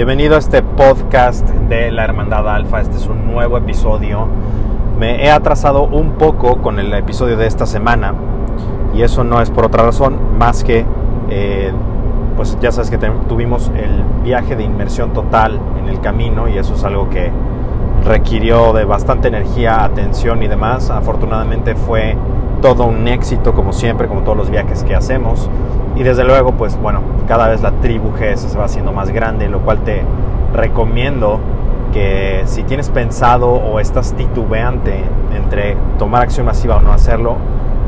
Bienvenido 0.00 0.36
a 0.36 0.38
este 0.38 0.62
podcast 0.62 1.46
de 1.46 1.90
la 1.90 2.04
Hermandad 2.04 2.48
Alfa. 2.48 2.80
Este 2.80 2.96
es 2.96 3.06
un 3.06 3.30
nuevo 3.30 3.58
episodio. 3.58 4.26
Me 4.98 5.26
he 5.26 5.30
atrasado 5.30 5.82
un 5.82 6.12
poco 6.12 6.62
con 6.62 6.78
el 6.78 6.94
episodio 6.94 7.36
de 7.36 7.46
esta 7.46 7.66
semana 7.66 8.14
y 8.94 9.02
eso 9.02 9.24
no 9.24 9.42
es 9.42 9.50
por 9.50 9.66
otra 9.66 9.82
razón 9.82 10.38
más 10.38 10.64
que, 10.64 10.86
eh, 11.28 11.70
pues 12.34 12.56
ya 12.62 12.72
sabes 12.72 12.88
que 12.88 12.96
tuvimos 13.28 13.70
el 13.76 14.02
viaje 14.24 14.56
de 14.56 14.62
inmersión 14.62 15.12
total 15.12 15.60
en 15.78 15.90
el 15.90 16.00
camino 16.00 16.48
y 16.48 16.56
eso 16.56 16.72
es 16.76 16.82
algo 16.82 17.10
que 17.10 17.30
requirió 18.02 18.72
de 18.72 18.86
bastante 18.86 19.28
energía, 19.28 19.84
atención 19.84 20.42
y 20.42 20.48
demás. 20.48 20.88
Afortunadamente 20.88 21.74
fue 21.74 22.16
todo 22.62 22.86
un 22.86 23.06
éxito 23.06 23.52
como 23.52 23.74
siempre, 23.74 24.08
como 24.08 24.22
todos 24.22 24.38
los 24.38 24.48
viajes 24.48 24.82
que 24.82 24.94
hacemos. 24.94 25.50
Y 26.00 26.02
desde 26.02 26.24
luego, 26.24 26.52
pues 26.52 26.80
bueno, 26.80 27.02
cada 27.28 27.48
vez 27.48 27.60
la 27.60 27.72
tribu 27.72 28.12
GS 28.12 28.50
se 28.50 28.56
va 28.56 28.64
haciendo 28.64 28.90
más 28.90 29.10
grande, 29.10 29.50
lo 29.50 29.60
cual 29.60 29.80
te 29.80 30.02
recomiendo 30.54 31.40
que 31.92 32.40
si 32.46 32.62
tienes 32.62 32.88
pensado 32.88 33.50
o 33.50 33.78
estás 33.80 34.14
titubeante 34.14 35.04
entre 35.36 35.76
tomar 35.98 36.22
acción 36.22 36.46
masiva 36.46 36.76
o 36.76 36.80
no 36.80 36.94
hacerlo, 36.94 37.36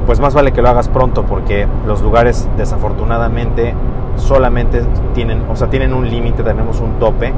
pues 0.04 0.20
más 0.20 0.34
vale 0.34 0.52
que 0.52 0.60
lo 0.60 0.68
hagas 0.68 0.90
pronto 0.90 1.22
porque 1.22 1.66
los 1.86 2.02
lugares 2.02 2.50
desafortunadamente 2.58 3.72
solamente 4.16 4.82
tienen, 5.14 5.44
o 5.48 5.56
sea, 5.56 5.70
tienen 5.70 5.94
un 5.94 6.10
límite, 6.10 6.42
tenemos 6.42 6.80
un 6.80 6.98
tope. 6.98 7.32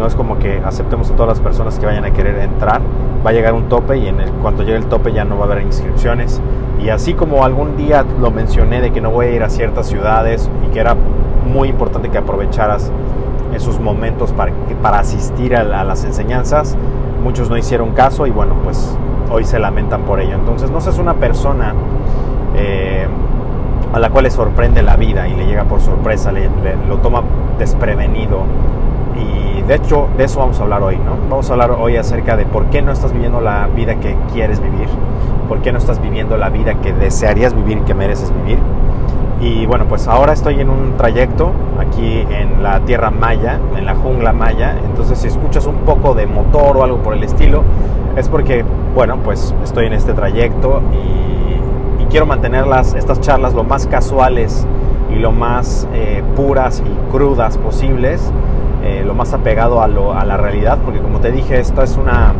No 0.00 0.04
es 0.04 0.16
como 0.16 0.40
que 0.40 0.60
aceptemos 0.64 1.12
a 1.12 1.14
todas 1.14 1.28
las 1.28 1.40
personas 1.40 1.78
que 1.78 1.86
vayan 1.86 2.04
a 2.04 2.10
querer 2.10 2.40
entrar. 2.40 2.80
Va 3.24 3.30
a 3.30 3.32
llegar 3.32 3.54
un 3.54 3.68
tope 3.68 3.98
y 3.98 4.08
en 4.08 4.18
el, 4.18 4.32
cuanto 4.32 4.64
llegue 4.64 4.78
el 4.78 4.86
tope 4.86 5.12
ya 5.12 5.24
no 5.24 5.38
va 5.38 5.44
a 5.44 5.52
haber 5.52 5.62
inscripciones. 5.62 6.40
Y 6.80 6.90
así 6.90 7.14
como 7.14 7.44
algún 7.44 7.76
día 7.76 8.04
lo 8.20 8.30
mencioné 8.30 8.80
de 8.80 8.92
que 8.92 9.00
no 9.00 9.10
voy 9.10 9.26
a 9.26 9.30
ir 9.32 9.42
a 9.42 9.50
ciertas 9.50 9.86
ciudades 9.86 10.48
y 10.66 10.72
que 10.72 10.80
era 10.80 10.96
muy 11.48 11.68
importante 11.68 12.08
que 12.08 12.18
aprovecharas 12.18 12.92
esos 13.54 13.80
momentos 13.80 14.32
para, 14.32 14.52
para 14.82 15.00
asistir 15.00 15.56
a, 15.56 15.64
las 15.64 16.04
enseñanzas, 16.04 16.76
muchos 17.22 17.50
no 17.50 17.56
hicieron 17.56 17.92
caso 17.92 18.26
y 18.26 18.30
bueno, 18.30 18.54
pues 18.62 18.96
hoy 19.30 19.44
se 19.44 19.58
lamentan 19.58 20.02
por 20.02 20.20
ello. 20.20 20.34
Entonces 20.34 20.70
no 20.70 20.80
seas 20.80 20.98
una 20.98 21.14
persona 21.14 21.74
eh, 22.56 23.06
a 23.92 23.98
la 23.98 24.10
cual 24.10 24.24
le 24.24 24.30
sorprende 24.30 24.82
la 24.82 24.96
vida 24.96 25.28
y 25.28 25.34
le 25.34 25.46
llega 25.46 25.64
por 25.64 25.80
sorpresa, 25.80 26.30
le, 26.32 26.48
lo 26.88 26.98
toma 26.98 27.22
desprevenido. 27.58 28.42
Y 29.18 29.62
de 29.62 29.74
hecho 29.74 30.08
de 30.16 30.24
eso 30.24 30.40
vamos 30.40 30.58
a 30.60 30.62
hablar 30.62 30.82
hoy, 30.82 30.96
¿no? 30.96 31.16
Vamos 31.28 31.50
a 31.50 31.52
hablar 31.52 31.72
hoy 31.72 31.96
acerca 31.96 32.36
de 32.36 32.46
por 32.46 32.66
qué 32.66 32.82
no 32.82 32.92
estás 32.92 33.12
viviendo 33.12 33.40
la 33.40 33.66
vida 33.66 33.96
que 33.96 34.16
quieres 34.32 34.60
vivir 34.60 34.88
¿Por 35.48 35.62
qué 35.62 35.72
no 35.72 35.78
estás 35.78 36.00
viviendo 36.00 36.36
la 36.36 36.50
vida 36.50 36.74
que 36.82 36.92
desearías 36.92 37.54
vivir 37.54 37.78
y 37.78 37.80
que 37.80 37.94
mereces 37.94 38.32
vivir? 38.34 38.58
Y 39.40 39.64
bueno, 39.64 39.86
pues 39.88 40.06
ahora 40.06 40.34
estoy 40.34 40.60
en 40.60 40.68
un 40.68 40.98
trayecto 40.98 41.52
aquí 41.80 42.26
en 42.28 42.62
la 42.62 42.80
tierra 42.80 43.10
maya, 43.10 43.58
en 43.74 43.86
la 43.86 43.94
jungla 43.94 44.34
maya. 44.34 44.76
Entonces, 44.84 45.18
si 45.18 45.28
escuchas 45.28 45.64
un 45.66 45.76
poco 45.76 46.14
de 46.14 46.26
motor 46.26 46.76
o 46.76 46.84
algo 46.84 46.98
por 46.98 47.14
el 47.14 47.24
estilo, 47.24 47.62
es 48.16 48.28
porque, 48.28 48.62
bueno, 48.94 49.16
pues 49.24 49.54
estoy 49.64 49.86
en 49.86 49.94
este 49.94 50.12
trayecto 50.12 50.82
y, 50.92 51.48
quiero 52.10 52.24
mantener 52.24 52.64
estas 52.96 53.20
charlas 53.20 53.52
lo 53.52 53.64
más 53.64 53.86
casuales 53.86 54.66
y 55.14 55.18
lo 55.18 55.30
más 55.30 55.86
eh, 55.92 56.22
puras 56.36 56.82
y 56.82 57.10
crudas 57.12 57.58
posibles, 57.58 58.32
eh, 58.82 59.02
lo 59.06 59.14
más 59.14 59.32
apegado 59.32 59.82
a, 59.82 59.88
lo, 59.88 60.14
a 60.14 60.24
la 60.24 60.36
realidad, 60.36 60.78
porque 60.84 61.00
como 61.00 61.20
te 61.20 61.30
dije, 61.30 61.58
esto 61.60 61.82
es 61.82 61.96
una 61.96 62.34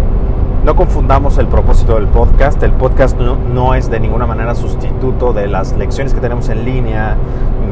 no 0.69 0.77
confundamos 0.77 1.39
el 1.39 1.47
propósito 1.47 1.95
del 1.95 2.09
podcast. 2.09 2.63
El 2.63 2.73
podcast 2.73 3.19
no, 3.19 3.75
es 3.75 3.89
de 3.91 4.01
ninguna 4.01 4.27
manera 4.27 4.55
sustituto 4.55 5.33
de 5.33 5.47
las 5.47 5.73
lecciones 5.77 6.13
que 6.13 6.21
tenemos 6.21 6.51
en 6.51 6.65
línea, 6.65 7.17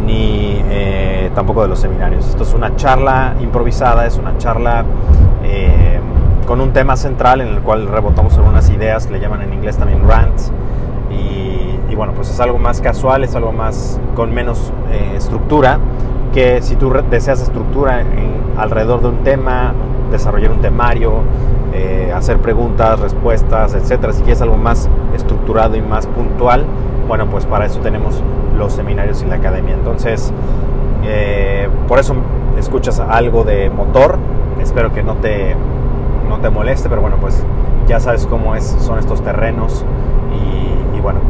ni 0.06 0.62
eh, 0.70 1.30
tampoco 1.34 1.60
de 1.60 1.68
los 1.68 1.78
seminarios. 1.78 2.26
Esto 2.26 2.44
es 2.44 2.54
una 2.54 2.74
charla 2.76 3.34
improvisada, 3.40 4.06
es 4.06 4.16
una 4.16 4.38
charla 4.38 4.84
eh, 5.44 6.00
con 6.46 6.60
un 6.62 6.72
tema 6.72 6.96
central 6.96 7.42
en 7.42 7.48
el 7.48 7.60
cual 7.60 7.86
rebotamos 7.86 8.34
algunas 8.38 8.70
ideas 8.70 9.06
que 9.06 9.12
le 9.12 9.20
llaman 9.20 9.42
en 9.42 9.52
inglés 9.52 9.76
también 9.76 10.06
rants. 10.08 10.50
Y, 11.10 11.94
bueno, 11.94 12.12
pues 12.14 12.30
es 12.30 12.40
algo 12.40 12.58
más 12.58 12.80
casual, 12.80 13.24
es 13.24 13.34
algo 13.34 13.52
más 13.52 14.00
con 14.14 14.34
menos 14.34 14.72
eh, 14.90 15.14
estructura 15.16 15.78
que 16.34 16.60
si 16.60 16.76
tú 16.76 16.92
deseas 17.10 17.40
estructura 17.40 18.02
alrededor 18.56 19.02
de 19.02 19.08
un 19.08 19.18
tema, 19.18 19.72
desarrollar 20.10 20.52
un 20.52 20.60
temario, 20.60 21.20
eh, 21.72 22.12
hacer 22.14 22.38
preguntas, 22.38 23.00
respuestas, 23.00 23.74
etcétera. 23.74 24.12
Si 24.12 24.22
quieres 24.22 24.40
algo 24.42 24.56
más 24.56 24.88
estructurado 25.14 25.76
y 25.76 25.82
más 25.82 26.06
puntual, 26.06 26.64
bueno, 27.08 27.26
pues 27.26 27.46
para 27.46 27.66
eso 27.66 27.80
tenemos 27.80 28.22
los 28.56 28.72
seminarios 28.72 29.22
y 29.22 29.26
la 29.26 29.36
academia. 29.36 29.74
Entonces, 29.74 30.32
eh, 31.04 31.68
por 31.86 31.98
eso 31.98 32.14
escuchas 32.58 33.00
algo 33.00 33.44
de 33.44 33.70
motor. 33.70 34.18
Espero 34.60 34.92
que 34.92 35.02
no 35.02 35.14
te, 35.16 35.54
no 36.28 36.38
te 36.38 36.50
moleste, 36.50 36.88
pero 36.88 37.00
bueno, 37.00 37.16
pues 37.20 37.44
ya 37.86 38.00
sabes 38.00 38.26
cómo 38.26 38.54
es, 38.54 38.64
son 38.80 38.98
estos 38.98 39.22
terrenos 39.22 39.84
y, 40.94 41.00
bueno, 41.00 41.20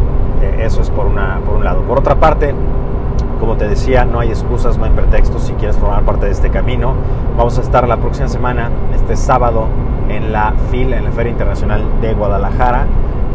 eh, 0.43 0.64
eso 0.64 0.81
es 0.81 0.91
por, 0.91 1.06
una, 1.06 1.41
por 1.44 1.56
un 1.56 1.64
lado. 1.64 1.82
Por 1.82 1.98
otra 1.98 2.14
parte, 2.14 2.54
como 3.38 3.56
te 3.56 3.69
decía, 3.69 4.04
no 4.04 4.20
hay 4.20 4.28
excusas, 4.28 4.78
no 4.78 4.84
hay 4.84 4.91
pretextos 4.91 5.44
si 5.44 5.52
quieres 5.54 5.76
formar 5.76 6.02
parte 6.04 6.26
de 6.26 6.32
este 6.32 6.50
camino. 6.50 6.94
Vamos 7.36 7.58
a 7.58 7.60
estar 7.60 7.86
la 7.86 7.97
próxima 7.98 8.28
semana, 8.28 8.70
este 8.94 9.16
sábado, 9.16 9.66
en 10.08 10.32
la 10.32 10.54
FIL, 10.70 10.92
en 10.92 11.04
la 11.04 11.10
Feria 11.10 11.32
Internacional 11.32 11.82
de 12.00 12.14
Guadalajara 12.14 12.86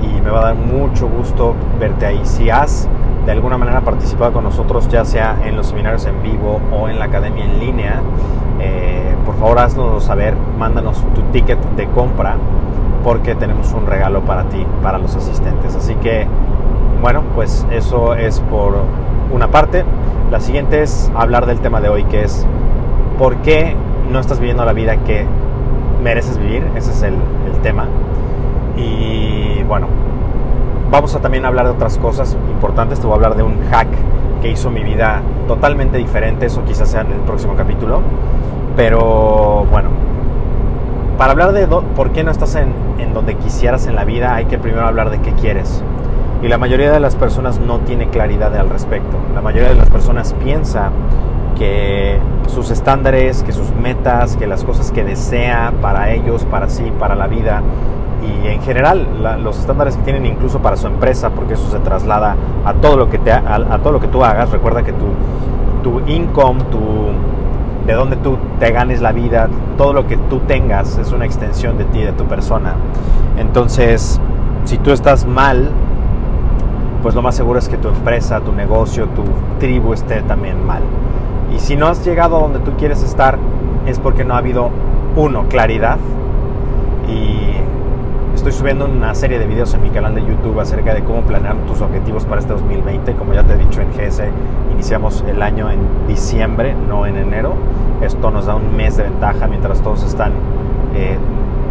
y 0.01 0.22
me 0.22 0.31
va 0.31 0.40
a 0.40 0.45
dar 0.45 0.56
mucho 0.56 1.07
gusto 1.07 1.53
verte 1.79 2.06
ahí. 2.06 2.22
Si 2.23 2.50
has 2.50 2.88
de 3.25 3.31
alguna 3.31 3.57
manera 3.57 3.81
participado 3.81 4.34
con 4.34 4.44
nosotros, 4.44 4.88
ya 4.88 5.06
sea 5.06 5.38
en 5.45 5.56
los 5.56 5.67
seminarios 5.67 6.06
en 6.06 6.23
vivo 6.23 6.59
o 6.72 6.90
en 6.90 6.97
la 6.97 7.06
academia 7.06 7.45
en 7.45 7.59
línea, 7.59 8.01
eh, 8.59 9.16
por 9.25 9.35
favor 9.35 9.59
haznos 9.59 10.03
saber, 10.03 10.35
mándanos 10.57 11.03
tu 11.13 11.22
ticket 11.31 11.59
de 11.75 11.88
compra 11.88 12.35
porque 13.03 13.35
tenemos 13.35 13.73
un 13.73 13.85
regalo 13.88 14.22
para 14.22 14.45
ti, 14.45 14.66
para 14.81 14.97
los 14.97 15.16
asistentes. 15.16 15.75
Así 15.75 15.95
que, 15.95 16.28
bueno, 17.01 17.23
pues 17.35 17.66
eso 17.72 18.13
es 18.16 18.40
por 18.41 18.75
una 19.31 19.50
parte. 19.50 19.84
La 20.30 20.40
siguiente 20.40 20.81
es 20.81 21.12
hablar 21.16 21.46
del 21.46 21.59
tema 21.59 21.81
de 21.81 21.90
hoy, 21.90 22.03
que 22.06 22.24
es 22.24 22.46
por 23.18 23.38
qué 23.38 23.75
no 24.09 24.19
estás 24.19 24.40
viviendo 24.40 24.66
la 24.66 24.74
vida 24.74 24.97
que 24.97 25.25
mereces 26.02 26.38
vivir, 26.38 26.64
ese 26.75 26.92
es 26.92 27.03
el, 27.03 27.16
tema. 27.62 27.86
Y 28.75 29.62
bueno, 29.64 29.86
vamos 30.90 31.14
a 31.14 31.20
también 31.20 31.46
hablar 31.46 31.66
de 31.66 31.74
otras 31.74 32.00
cosas 32.00 32.36
importantes, 32.50 33.00
te 33.00 33.06
voy 33.06 33.14
a 33.14 33.16
hablar 33.18 33.36
de 33.36 33.44
un 33.44 33.59
hack 33.70 33.88
que 34.41 34.50
hizo 34.50 34.72
mi 34.72 34.84
vida 34.84 35.22
totalmente 35.47 36.00
diferente, 36.00 36.47
eso 36.47 36.64
quizás 36.66 36.90
sea 36.90 37.02
en 37.02 37.12
el 37.12 37.20
próximo 37.20 37.53
capítulo, 37.56 38.02
pero 38.75 39.68
bueno, 39.70 39.90
para 41.20 41.34
hablar 41.34 41.52
de 41.52 41.68
por 41.68 42.09
qué 42.14 42.24
no 42.24 42.31
estás 42.31 42.56
en, 42.56 42.74
en 42.97 43.14
donde 43.14 43.36
quisieras 43.36 43.86
en 43.86 43.96
la 43.96 44.06
vida, 44.06 44.34
hay 44.34 44.46
que 44.46 44.58
primero 44.58 44.88
hablar 44.88 45.12
de 45.12 45.20
qué 45.20 45.34
quieres. 45.34 45.84
Y 46.41 46.47
la 46.47 46.57
mayoría 46.57 46.91
de 46.91 47.00
las 47.00 47.16
personas 47.16 47.59
no 47.59 47.79
tiene 47.79 48.09
claridad 48.09 48.56
al 48.56 48.69
respecto. 48.69 49.18
La 49.35 49.41
mayoría 49.41 49.69
de 49.69 49.75
las 49.75 49.90
personas 49.90 50.34
piensa 50.44 50.90
que 51.57 52.19
sus 52.47 52.72
estándares, 52.72 53.44
que 53.44 53.52
sus 53.52 53.72
metas, 53.75 54.35
que 54.38 54.47
las 54.47 54.63
cosas 54.63 54.91
que 54.91 55.03
desea 55.03 55.72
para 55.81 56.12
ellos, 56.12 56.46
para 56.46 56.69
sí, 56.69 56.91
para 57.00 57.16
la 57.16 57.28
vida 57.28 57.62
y 58.22 58.47
en 58.47 58.62
general 58.62 59.07
los 59.44 59.59
estándares 59.59 59.97
que 59.97 60.03
tienen 60.03 60.25
incluso 60.25 60.59
para 60.59 60.78
su 60.78 60.88
empresa, 60.88 61.31
porque 61.31 61.56
eso 61.56 61.69
se 61.69 61.79
traslada 61.79 62.35
a 62.66 62.73
todo 62.73 62.96
lo 62.97 63.09
que, 63.09 63.18
te, 63.18 63.31
a, 63.31 63.79
todo 63.81 63.94
lo 63.94 64.00
que 64.00 64.08
tú 64.08 64.23
hagas. 64.23 64.52
Recuerda 64.52 64.84
que 64.84 64.94
tu, 64.94 65.08
tu 65.84 66.00
income, 66.08 66.62
tu, 66.72 66.79
de 67.85 67.94
donde 67.94 68.16
tú 68.18 68.38
te 68.59 68.72
ganes 68.72 69.02
la 69.02 69.12
vida, 69.12 69.50
todo 69.78 69.94
lo 69.94 70.08
que 70.08 70.18
tú 70.18 70.40
tengas 70.41 70.97
es 70.97 71.12
una 71.12 71.25
extensión 71.25 71.78
de 71.78 71.85
ti, 71.85 72.02
de 72.02 72.13
tu 72.13 72.25
persona. 72.25 72.75
Entonces, 73.38 74.19
si 74.66 74.78
tú 74.78 74.91
estás 74.91 75.25
mal, 75.25 75.72
pues 77.01 77.16
lo 77.16 77.22
más 77.22 77.35
seguro 77.35 77.59
es 77.59 77.67
que 77.67 77.78
tu 77.78 77.88
empresa, 77.88 78.39
tu 78.41 78.51
negocio, 78.51 79.07
tu 79.07 79.23
tribu 79.59 79.94
esté 79.94 80.22
también 80.22 80.66
mal. 80.66 80.84
Y 81.56 81.59
si 81.59 81.75
no 81.75 81.88
has 81.88 82.06
llegado 82.06 82.39
donde 82.39 82.59
tú 82.59 82.72
quieres 82.78 83.03
estar, 83.03 83.38
es 83.85 84.00
porque 84.00 84.23
no 84.23 84.35
ha 84.35 84.38
habido, 84.38 84.70
uno, 85.16 85.46
claridad. 85.49 85.97
Y 87.08 88.35
estoy 88.35 88.52
subiendo 88.52 88.85
una 88.85 89.14
serie 89.16 89.40
de 89.40 89.47
videos 89.47 89.73
en 89.73 89.84
mi 89.84 89.90
canal 89.90 90.16
de 90.16 90.22
YouTube 90.22 90.59
acerca 90.59 90.93
de 90.93 91.03
cómo 91.03 91.22
planear 91.22 91.55
tus 91.67 91.81
objetivos 91.81 92.26
para 92.26 92.40
este 92.40 92.53
2020. 92.53 93.14
Como 93.14 93.34
ya 93.34 93.43
te 93.43 93.53
he 93.53 93.58
dicho 93.58 93.81
en 93.81 93.90
GS, 93.91 94.23
iniciamos 94.72 95.23
el 95.28 95.41
año 95.41 95.70
en 95.70 95.79
diciembre, 96.08 96.76
no 96.87 97.05
en 97.05 97.17
enero. 97.17 97.53
Esto 98.02 98.31
nos 98.31 98.46
da 98.46 98.55
un 98.55 98.76
mes 98.76 98.97
de 98.97 99.03
ventaja 99.03 99.47
mientras 99.47 99.81
todos 99.81 100.03
están... 100.03 100.31
Eh, 100.96 101.17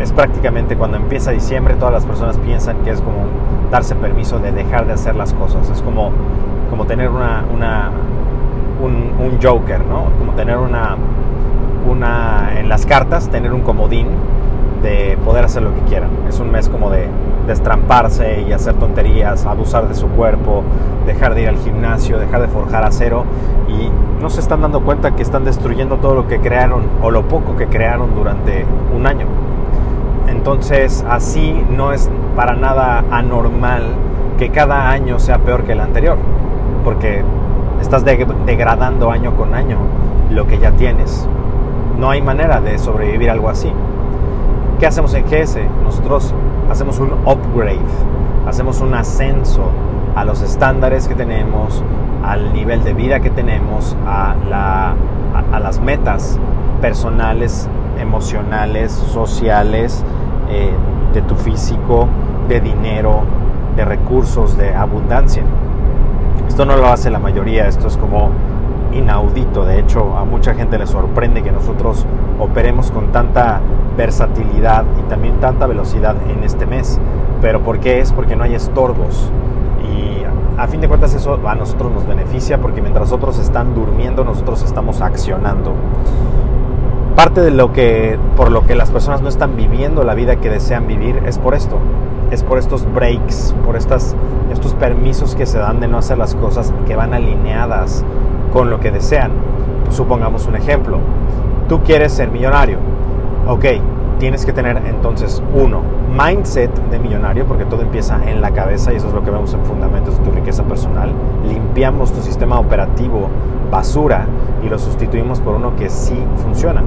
es 0.01 0.13
prácticamente 0.13 0.77
cuando 0.77 0.97
empieza 0.97 1.31
diciembre, 1.31 1.75
todas 1.75 1.93
las 1.93 2.07
personas 2.07 2.39
piensan 2.39 2.79
que 2.85 2.91
es 2.91 3.03
como 3.03 3.27
darse 3.71 3.95
permiso 3.95 4.39
de 4.39 4.53
dejar 4.53 4.87
de 4.87 4.93
hacer 4.93 5.15
las 5.17 5.33
cosas. 5.35 5.69
Es 5.71 5.83
como, 5.83 6.11
como 6.71 6.87
tener 6.87 7.11
una, 7.11 7.45
una 7.55 7.91
un, 8.83 9.39
joker, 9.43 9.85
¿no? 9.85 10.07
Como 10.19 10.33
tener 10.33 10.59
una, 10.59 10.97
una, 11.89 12.59
en 12.59 12.69
las 12.69 12.85
cartas, 12.85 13.29
tener 13.29 13.53
un 13.53 13.63
comodín 13.63 14.09
de 14.83 15.19
poder 15.25 15.45
hacer 15.45 15.63
lo 15.63 15.75
que 15.75 15.81
quieran. 15.83 16.11
Es 16.29 16.41
un 16.41 16.51
mes 16.51 16.69
como 16.69 16.91
de, 16.91 17.09
destramparse 17.47 18.43
y 18.43 18.53
hacer 18.53 18.75
tonterías, 18.75 19.45
abusar 19.47 19.89
de 19.89 19.95
su 19.95 20.09
cuerpo, 20.09 20.63
dejar 21.07 21.35
de 21.35 21.43
ir 21.43 21.49
al 21.49 21.59
gimnasio, 21.59 22.19
dejar 22.19 22.43
de 22.43 22.49
forjar 22.49 22.85
acero 22.85 23.25
y 23.69 23.91
no 24.23 24.31
se 24.31 24.41
están 24.41 24.61
dando 24.61 24.81
cuenta 24.83 25.17
que 25.17 25.23
están 25.23 25.45
destruyendo 25.45 25.97
todo 25.97 26.15
lo 26.15 26.29
que 26.29 26.39
crearon 26.39 26.85
o 27.03 27.11
lo 27.11 27.27
poco 27.27 27.57
que 27.57 27.67
crearon 27.67 28.15
durante 28.15 28.65
un 28.95 29.07
año. 29.07 29.27
Entonces 30.31 31.05
así 31.09 31.63
no 31.71 31.93
es 31.93 32.11
para 32.37 32.55
nada 32.55 33.05
anormal 33.11 33.83
que 34.39 34.51
cada 34.51 34.91
año 34.91 35.19
sea 35.19 35.39
peor 35.39 35.65
que 35.65 35.73
el 35.73 35.81
anterior, 35.81 36.17
porque 36.85 37.23
estás 37.81 38.05
degradando 38.05 39.11
año 39.11 39.37
con 39.37 39.55
año 39.55 39.79
lo 40.31 40.47
que 40.47 40.59
ya 40.59 40.73
tienes. 40.73 41.29
No 41.99 42.11
hay 42.11 42.23
manera 42.23 42.61
de 42.61 42.79
sobrevivir 42.79 43.31
algo 43.31 43.49
así. 43.49 43.71
¿Qué 44.79 44.87
hacemos 44.87 45.13
en 45.15 45.25
GS? 45.27 45.59
Nosotros 45.85 46.35
hacemos 46.71 46.99
un 47.01 47.13
upgrade, 47.27 47.79
hacemos 48.47 48.81
un 48.81 48.95
ascenso 48.95 49.69
a 50.15 50.25
los 50.25 50.41
estándares 50.41 51.07
que 51.09 51.15
tenemos, 51.15 51.83
al 52.25 52.53
nivel 52.53 52.83
de 52.85 52.95
vida 52.95 53.21
que 53.21 53.31
tenemos, 53.31 53.97
a, 54.07 54.35
las 55.61 55.81
metas 55.81 56.39
personales, 56.81 57.69
emocionales, 57.99 58.93
sociales, 58.93 60.05
eh, 60.51 60.73
de 61.15 61.23
tu 61.23 61.35
físico, 61.37 62.07
de 62.49 62.61
dinero, 62.61 63.23
de 63.77 63.85
recursos, 63.85 64.57
de 64.57 64.75
abundancia. 64.75 65.45
Esto 66.49 66.65
no 66.65 66.77
lo 66.77 66.89
hace 66.89 67.11
la 67.11 67.19
mayoría, 67.19 67.69
esto 67.69 67.87
es 67.87 67.97
como 67.97 68.31
inaudito. 68.93 69.65
De 69.65 69.79
hecho, 69.79 70.17
a 70.17 70.25
mucha 70.25 70.55
gente 70.55 70.79
le 70.79 70.87
sorprende 70.87 71.43
que 71.43 71.53
nosotros 71.53 72.07
operemos 72.39 72.91
con 72.91 73.13
tanta 73.13 73.61
versatilidad 73.97 74.85
y 74.99 75.09
también 75.09 75.41
tanta 75.41 75.67
velocidad 75.67 76.17
en 76.29 76.45
este 76.45 76.67
mes. 76.67 76.99
Pero 77.41 77.61
¿por 77.61 77.79
qué 77.79 78.01
es? 78.01 78.13
Porque 78.13 78.37
no 78.37 78.45
hay 78.45 78.55
estorbos. 78.55 79.31
Y 79.83 80.25
a 80.59 80.67
fin 80.67 80.81
de 80.81 80.89
cuentas 80.89 81.15
eso 81.15 81.39
a 81.47 81.55
nosotros 81.55 81.93
nos 81.93 82.07
beneficia 82.07 82.59
porque 82.59 82.83
mientras 82.83 83.13
otros 83.13 83.39
están 83.39 83.75
durmiendo, 83.75 84.25
nosotros 84.25 84.63
estamos 84.63 85.01
accionando. 85.01 85.75
Parte 87.17 87.41
de 87.41 87.51
lo 87.51 87.73
que 87.73 88.19
por 88.37 88.51
lo 88.51 88.67
que 88.67 88.75
las 88.75 88.91
personas 88.91 89.21
no 89.21 89.29
están 89.29 89.57
viviendo 89.57 90.05
la 90.05 90.15
vida 90.15 90.37
que 90.37 90.49
desean 90.49 90.87
vivir 90.87 91.23
es 91.27 91.39
por 91.39 91.55
esto. 91.55 91.79
Es 92.31 92.45
por 92.45 92.59
estos 92.59 92.91
breaks, 92.93 93.55
por 93.65 93.77
estas, 93.77 94.15
estos 94.53 94.75
permisos 94.75 95.35
que 95.35 95.47
se 95.47 95.59
dan 95.59 95.81
de 95.81 95.89
no 95.89 95.99
hacer 95.99 96.17
las 96.17 96.35
cosas 96.35 96.73
que 96.87 96.95
van 96.95 97.13
alineadas 97.13 98.05
con 98.53 98.71
lo 98.71 98.81
que 98.81 98.91
desean. 98.91 99.33
supongamos 99.91 100.47
un 100.47 100.57
ejemplo. 100.57 100.99
Tú 101.69 101.83
quieres 101.83 102.13
ser 102.13 102.31
millonario. 102.31 102.79
Ok, 103.47 103.65
tienes 104.21 104.45
que 104.45 104.53
tener 104.53 104.77
entonces 104.87 105.43
uno, 105.55 105.81
mindset 106.13 106.71
de 106.91 106.99
millonario, 106.99 107.47
porque 107.47 107.65
todo 107.65 107.81
empieza 107.81 108.21
en 108.31 108.41
la 108.41 108.53
cabeza 108.53 108.93
y 108.93 108.97
eso 108.97 109.09
es 109.09 109.15
lo 109.15 109.25
que 109.25 109.31
vemos 109.31 109.53
en 109.55 109.65
Fundamentos 109.65 110.19
de 110.19 110.25
tu 110.25 110.31
riqueza 110.31 110.63
personal. 110.65 111.11
Limpiamos 111.49 112.13
tu 112.13 112.21
sistema 112.21 112.61
operativo 112.61 113.29
basura 113.71 114.27
y 114.63 114.69
lo 114.69 114.79
sustituimos 114.79 115.41
por 115.41 115.55
uno 115.55 115.75
que 115.75 115.89
sí 115.89 116.23
funciona. 116.43 116.83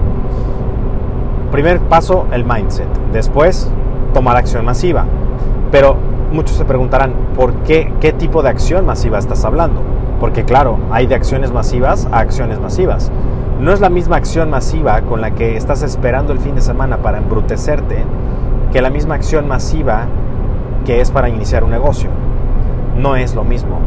Primer 1.51 1.79
paso, 1.79 2.27
el 2.31 2.45
mindset. 2.45 2.87
Después, 3.11 3.69
tomar 4.13 4.37
acción 4.37 4.63
masiva. 4.63 5.05
Pero 5.71 5.97
muchos 6.31 6.55
se 6.55 6.65
preguntarán, 6.65 7.13
¿por 7.35 7.53
qué? 7.63 7.91
¿Qué 7.99 8.13
tipo 8.13 8.43
de 8.43 8.49
acción 8.49 8.85
masiva 8.85 9.17
estás 9.17 9.43
hablando? 9.43 9.81
Porque 10.19 10.43
claro, 10.43 10.77
hay 10.91 11.07
de 11.07 11.15
acciones 11.15 11.51
masivas 11.51 12.07
a 12.11 12.19
acciones 12.19 12.59
masivas. 12.59 13.11
No 13.59 13.71
es 13.71 13.79
la 13.79 13.89
misma 13.89 14.17
acción 14.17 14.49
masiva 14.49 15.01
con 15.01 15.21
la 15.21 15.31
que 15.31 15.55
estás 15.55 15.83
esperando 15.83 16.33
el 16.33 16.39
fin 16.39 16.55
de 16.55 16.61
semana 16.61 16.97
para 16.97 17.19
embrutecerte 17.19 18.03
que 18.71 18.81
la 18.81 18.89
misma 18.89 19.15
acción 19.15 19.47
masiva 19.47 20.07
que 20.85 20.99
es 20.99 21.11
para 21.11 21.29
iniciar 21.29 21.63
un 21.63 21.71
negocio. 21.71 22.09
No 22.97 23.15
es 23.15 23.35
lo 23.35 23.43
mismo. 23.43 23.79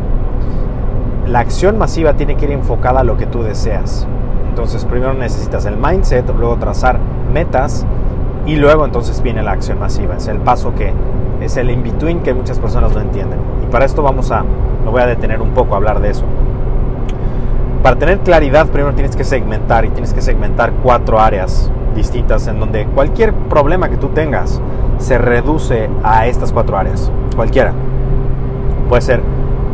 La 1.26 1.40
acción 1.40 1.76
masiva 1.76 2.14
tiene 2.14 2.36
que 2.36 2.46
ir 2.46 2.52
enfocada 2.52 3.00
a 3.00 3.04
lo 3.04 3.16
que 3.16 3.26
tú 3.26 3.42
deseas. 3.42 4.06
Entonces 4.48 4.84
primero 4.84 5.12
necesitas 5.12 5.66
el 5.66 5.76
mindset, 5.76 6.26
luego 6.34 6.56
trazar 6.56 6.98
metas 7.32 7.84
y 8.46 8.56
luego 8.56 8.84
entonces 8.84 9.20
viene 9.22 9.42
la 9.42 9.52
acción 9.52 9.78
masiva. 9.78 10.16
Es 10.16 10.28
el 10.28 10.38
paso 10.38 10.74
que 10.74 10.92
es 11.40 11.56
el 11.56 11.70
in-between 11.70 12.20
que 12.22 12.32
muchas 12.32 12.58
personas 12.58 12.94
no 12.94 13.00
entienden. 13.00 13.38
Y 13.62 13.70
para 13.70 13.84
esto 13.84 14.02
vamos 14.02 14.30
a 14.30 14.44
me 14.84 14.90
voy 14.90 15.02
a 15.02 15.06
detener 15.06 15.42
un 15.42 15.50
poco 15.50 15.74
a 15.74 15.78
hablar 15.78 16.00
de 16.00 16.10
eso. 16.10 16.24
Para 17.82 17.96
tener 17.96 18.18
claridad, 18.20 18.66
primero 18.68 18.94
tienes 18.94 19.14
que 19.14 19.24
segmentar 19.24 19.84
y 19.84 19.90
tienes 19.90 20.12
que 20.12 20.20
segmentar 20.20 20.72
cuatro 20.82 21.20
áreas 21.20 21.70
distintas 21.94 22.46
en 22.46 22.60
donde 22.60 22.84
cualquier 22.86 23.32
problema 23.32 23.88
que 23.88 23.96
tú 23.96 24.08
tengas 24.08 24.60
se 24.98 25.18
reduce 25.18 25.88
a 26.02 26.26
estas 26.26 26.52
cuatro 26.52 26.76
áreas. 26.76 27.10
Cualquiera. 27.34 27.72
Puede 28.88 29.02
ser 29.02 29.20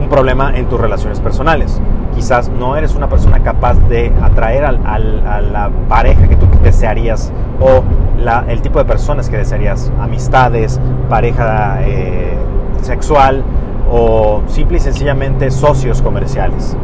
un 0.01 0.09
problema 0.09 0.57
en 0.57 0.67
tus 0.67 0.81
relaciones 0.81 1.21
personales. 1.21 1.81
Quizás 2.15 2.51
no 2.51 2.77
eres 2.77 2.95
una 2.95 3.09
persona 3.09 3.41
capaz 3.41 3.75
de 3.89 4.13
atraer 4.23 4.65
a 4.65 4.73
la 4.73 5.71
pareja 5.89 6.29
que 6.29 6.37
tú 6.37 6.47
desearías 6.63 7.33
o 7.61 7.83
el 8.49 8.63
tipo 8.63 8.79
de 8.79 8.85
personas 8.85 9.29
que 9.29 9.39
desearías. 9.39 9.91
Amistades, 10.01 10.81
pareja 11.09 11.79
eh, 11.83 12.37
sexual, 12.83 13.43
o 13.91 14.43
simple 14.47 14.79
y 14.79 14.81
sencillamente 14.81 15.51
socios 15.51 16.01
comerciales. 16.01 16.77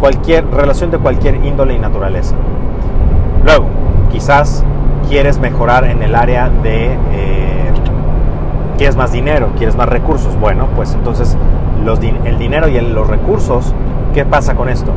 Cualquier 0.00 0.50
relación 0.50 0.90
de 0.90 0.98
cualquier 0.98 1.44
índole 1.44 1.74
y 1.74 1.78
naturaleza. 1.78 2.34
Luego, 3.44 3.66
quizás 4.10 4.64
quieres 5.08 5.38
mejorar 5.38 5.84
en 5.84 6.02
el 6.02 6.14
área 6.14 6.48
de... 6.48 6.94
Eh, 7.12 7.70
quieres 8.78 8.96
más 8.96 9.12
dinero, 9.12 9.50
quieres 9.58 9.76
más 9.76 9.88
recursos. 9.88 10.38
Bueno, 10.40 10.68
pues 10.74 10.94
entonces 10.94 11.36
el 12.24 12.38
dinero 12.38 12.68
y 12.68 12.80
los 12.80 13.08
recursos, 13.08 13.74
¿qué 14.14 14.24
pasa 14.24 14.54
con 14.54 14.68
esto? 14.68 14.92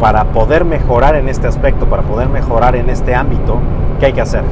Para 0.00 0.24
poder 0.26 0.64
mejorar 0.64 1.16
en 1.16 1.28
este 1.28 1.46
aspecto, 1.46 1.86
para 1.86 2.02
poder 2.02 2.28
mejorar 2.28 2.76
en 2.76 2.90
este 2.90 3.14
ámbito, 3.14 3.58
¿qué 3.98 4.06
hay 4.06 4.12
que 4.12 4.20
hacer? 4.20 4.42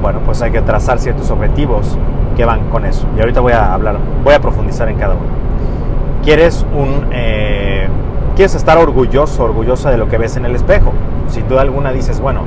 Bueno, 0.00 0.20
pues 0.24 0.40
hay 0.42 0.52
que 0.52 0.62
trazar 0.62 0.98
ciertos 0.98 1.30
objetivos 1.30 1.98
que 2.36 2.44
van 2.44 2.70
con 2.70 2.84
eso. 2.84 3.06
Y 3.16 3.20
ahorita 3.20 3.40
voy 3.40 3.52
a 3.52 3.74
hablar, 3.74 3.96
voy 4.24 4.34
a 4.34 4.40
profundizar 4.40 4.88
en 4.88 4.96
cada 4.96 5.14
uno. 5.14 5.26
¿Quieres 6.22 6.64
un... 6.74 7.08
Eh, 7.10 7.88
quieres 8.38 8.54
estar 8.54 8.78
orgulloso, 8.78 9.42
orgullosa 9.42 9.90
de 9.90 9.96
lo 9.96 10.08
que 10.08 10.16
ves 10.16 10.36
en 10.36 10.44
el 10.44 10.54
espejo? 10.54 10.92
Sin 11.26 11.48
duda 11.48 11.62
alguna 11.62 11.90
dices, 11.90 12.20
bueno, 12.20 12.42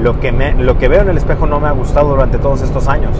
lo 0.00 0.20
que, 0.20 0.30
me, 0.30 0.54
lo 0.54 0.78
que 0.78 0.86
veo 0.86 1.02
en 1.02 1.08
el 1.08 1.16
espejo 1.16 1.48
no 1.48 1.58
me 1.58 1.66
ha 1.66 1.72
gustado 1.72 2.10
durante 2.10 2.38
todos 2.38 2.62
estos 2.62 2.86
años. 2.86 3.10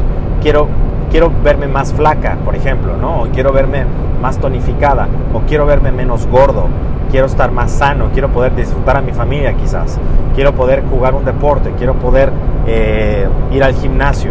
Quiero, 0.40 0.68
quiero 1.10 1.32
verme 1.42 1.66
más 1.66 1.92
flaca, 1.92 2.36
por 2.44 2.54
ejemplo, 2.54 2.96
¿no? 2.96 3.22
O 3.22 3.26
quiero 3.30 3.52
verme 3.52 3.86
más 4.20 4.38
tonificada, 4.38 5.08
o 5.34 5.40
quiero 5.48 5.66
verme 5.66 5.90
menos 5.90 6.28
gordo, 6.28 6.68
quiero 7.10 7.26
estar 7.26 7.50
más 7.50 7.72
sano, 7.72 8.10
quiero 8.12 8.28
poder 8.28 8.54
disfrutar 8.54 8.98
a 8.98 9.00
mi 9.00 9.12
familia 9.12 9.54
quizás, 9.54 9.98
quiero 10.36 10.52
poder 10.52 10.84
jugar 10.88 11.16
un 11.16 11.24
deporte, 11.24 11.72
quiero 11.76 11.94
poder 11.94 12.30
eh, 12.68 13.26
ir 13.50 13.64
al 13.64 13.74
gimnasio, 13.74 14.30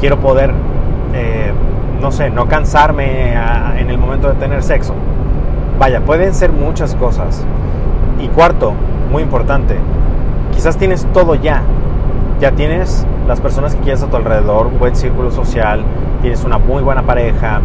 quiero 0.00 0.18
poder 0.20 0.54
eh, 1.12 1.52
no 2.00 2.10
sé, 2.10 2.30
no 2.30 2.48
cansarme 2.48 3.34
en 3.78 3.90
el 3.90 3.98
momento 3.98 4.28
de 4.28 4.34
tener 4.34 4.62
sexo. 4.62 4.94
Vaya, 5.78 6.00
pueden 6.00 6.34
ser 6.34 6.52
muchas 6.52 6.94
cosas. 6.94 7.44
Y 8.20 8.28
cuarto, 8.28 8.72
muy 9.10 9.22
importante, 9.22 9.76
quizás 10.52 10.76
tienes 10.76 11.06
todo 11.12 11.34
ya. 11.34 11.62
Ya 12.40 12.52
tienes 12.52 13.06
las 13.26 13.40
personas 13.40 13.74
que 13.74 13.80
quieres 13.80 14.02
a 14.02 14.06
tu 14.06 14.16
alrededor, 14.16 14.66
un 14.66 14.78
buen 14.78 14.94
círculo 14.94 15.30
social, 15.30 15.82
tienes 16.20 16.44
una 16.44 16.58
muy 16.58 16.82
buena 16.82 17.02
pareja, 17.02 17.60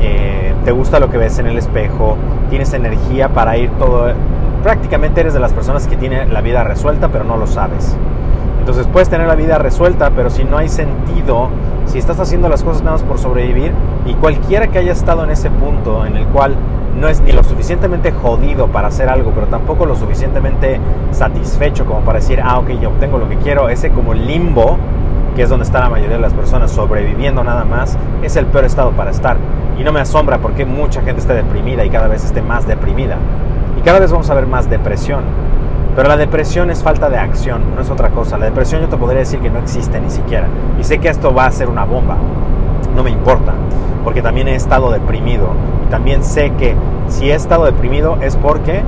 eh, 0.00 0.54
te 0.64 0.72
gusta 0.72 1.00
lo 1.00 1.10
que 1.10 1.18
ves 1.18 1.38
en 1.38 1.46
el 1.46 1.56
espejo, 1.58 2.16
tienes 2.50 2.72
energía 2.72 3.28
para 3.28 3.56
ir 3.56 3.70
todo. 3.78 4.12
Prácticamente 4.62 5.20
eres 5.20 5.34
de 5.34 5.40
las 5.40 5.52
personas 5.52 5.86
que 5.86 5.96
tiene 5.96 6.26
la 6.26 6.40
vida 6.40 6.64
resuelta, 6.64 7.08
pero 7.08 7.24
no 7.24 7.36
lo 7.36 7.46
sabes. 7.46 7.96
Entonces 8.58 8.86
puedes 8.92 9.08
tener 9.08 9.28
la 9.28 9.36
vida 9.36 9.58
resuelta, 9.58 10.10
pero 10.10 10.28
si 10.28 10.44
no 10.44 10.58
hay 10.58 10.68
sentido, 10.68 11.50
si 11.86 11.98
estás 11.98 12.18
haciendo 12.18 12.48
las 12.48 12.64
cosas 12.64 12.82
nada 12.82 12.96
más 12.96 13.04
por 13.04 13.18
sobrevivir, 13.18 13.72
y 14.06 14.14
cualquiera 14.14 14.66
que 14.68 14.78
haya 14.78 14.92
estado 14.92 15.22
en 15.22 15.30
ese 15.30 15.50
punto 15.50 16.04
en 16.04 16.16
el 16.16 16.26
cual 16.26 16.56
no 16.98 17.08
es 17.08 17.20
ni 17.20 17.32
lo 17.32 17.44
suficientemente 17.44 18.12
jodido 18.12 18.68
para 18.68 18.88
hacer 18.88 19.08
algo, 19.08 19.32
pero 19.34 19.46
tampoco 19.46 19.86
lo 19.86 19.94
suficientemente 19.96 20.80
satisfecho 21.10 21.84
como 21.84 22.00
para 22.00 22.18
decir, 22.18 22.40
ah, 22.42 22.58
ok, 22.58 22.70
yo 22.80 22.88
obtengo 22.88 23.18
lo 23.18 23.28
que 23.28 23.36
quiero, 23.36 23.68
ese 23.68 23.90
como 23.90 24.14
limbo, 24.14 24.78
que 25.34 25.42
es 25.42 25.50
donde 25.50 25.64
está 25.64 25.80
la 25.80 25.90
mayoría 25.90 26.16
de 26.16 26.22
las 26.22 26.32
personas 26.32 26.70
sobreviviendo 26.70 27.44
nada 27.44 27.64
más, 27.64 27.98
es 28.22 28.36
el 28.36 28.46
peor 28.46 28.64
estado 28.64 28.92
para 28.92 29.10
estar. 29.10 29.36
Y 29.78 29.84
no 29.84 29.92
me 29.92 30.00
asombra 30.00 30.38
porque 30.38 30.64
mucha 30.64 31.02
gente 31.02 31.20
está 31.20 31.34
deprimida 31.34 31.84
y 31.84 31.90
cada 31.90 32.08
vez 32.08 32.24
esté 32.24 32.40
más 32.40 32.66
deprimida. 32.66 33.16
Y 33.78 33.82
cada 33.82 34.00
vez 34.00 34.10
vamos 34.10 34.30
a 34.30 34.34
ver 34.34 34.46
más 34.46 34.70
depresión. 34.70 35.24
Pero 35.94 36.08
la 36.08 36.16
depresión 36.16 36.70
es 36.70 36.82
falta 36.82 37.10
de 37.10 37.18
acción, 37.18 37.74
no 37.74 37.82
es 37.82 37.90
otra 37.90 38.10
cosa. 38.10 38.38
La 38.38 38.46
depresión 38.46 38.80
yo 38.80 38.88
te 38.88 38.96
podría 38.96 39.20
decir 39.20 39.40
que 39.40 39.50
no 39.50 39.58
existe 39.58 40.00
ni 40.00 40.10
siquiera. 40.10 40.46
Y 40.80 40.84
sé 40.84 40.98
que 40.98 41.08
esto 41.08 41.34
va 41.34 41.46
a 41.46 41.50
ser 41.50 41.68
una 41.68 41.84
bomba. 41.84 42.16
No 42.94 43.02
me 43.02 43.10
importa, 43.10 43.52
porque 44.06 44.22
también 44.22 44.46
he 44.46 44.54
estado 44.54 44.92
deprimido. 44.92 45.48
Y 45.84 45.90
también 45.90 46.22
sé 46.22 46.52
que 46.52 46.76
si 47.08 47.28
he 47.28 47.34
estado 47.34 47.64
deprimido 47.64 48.18
es 48.22 48.36
porque 48.36 48.84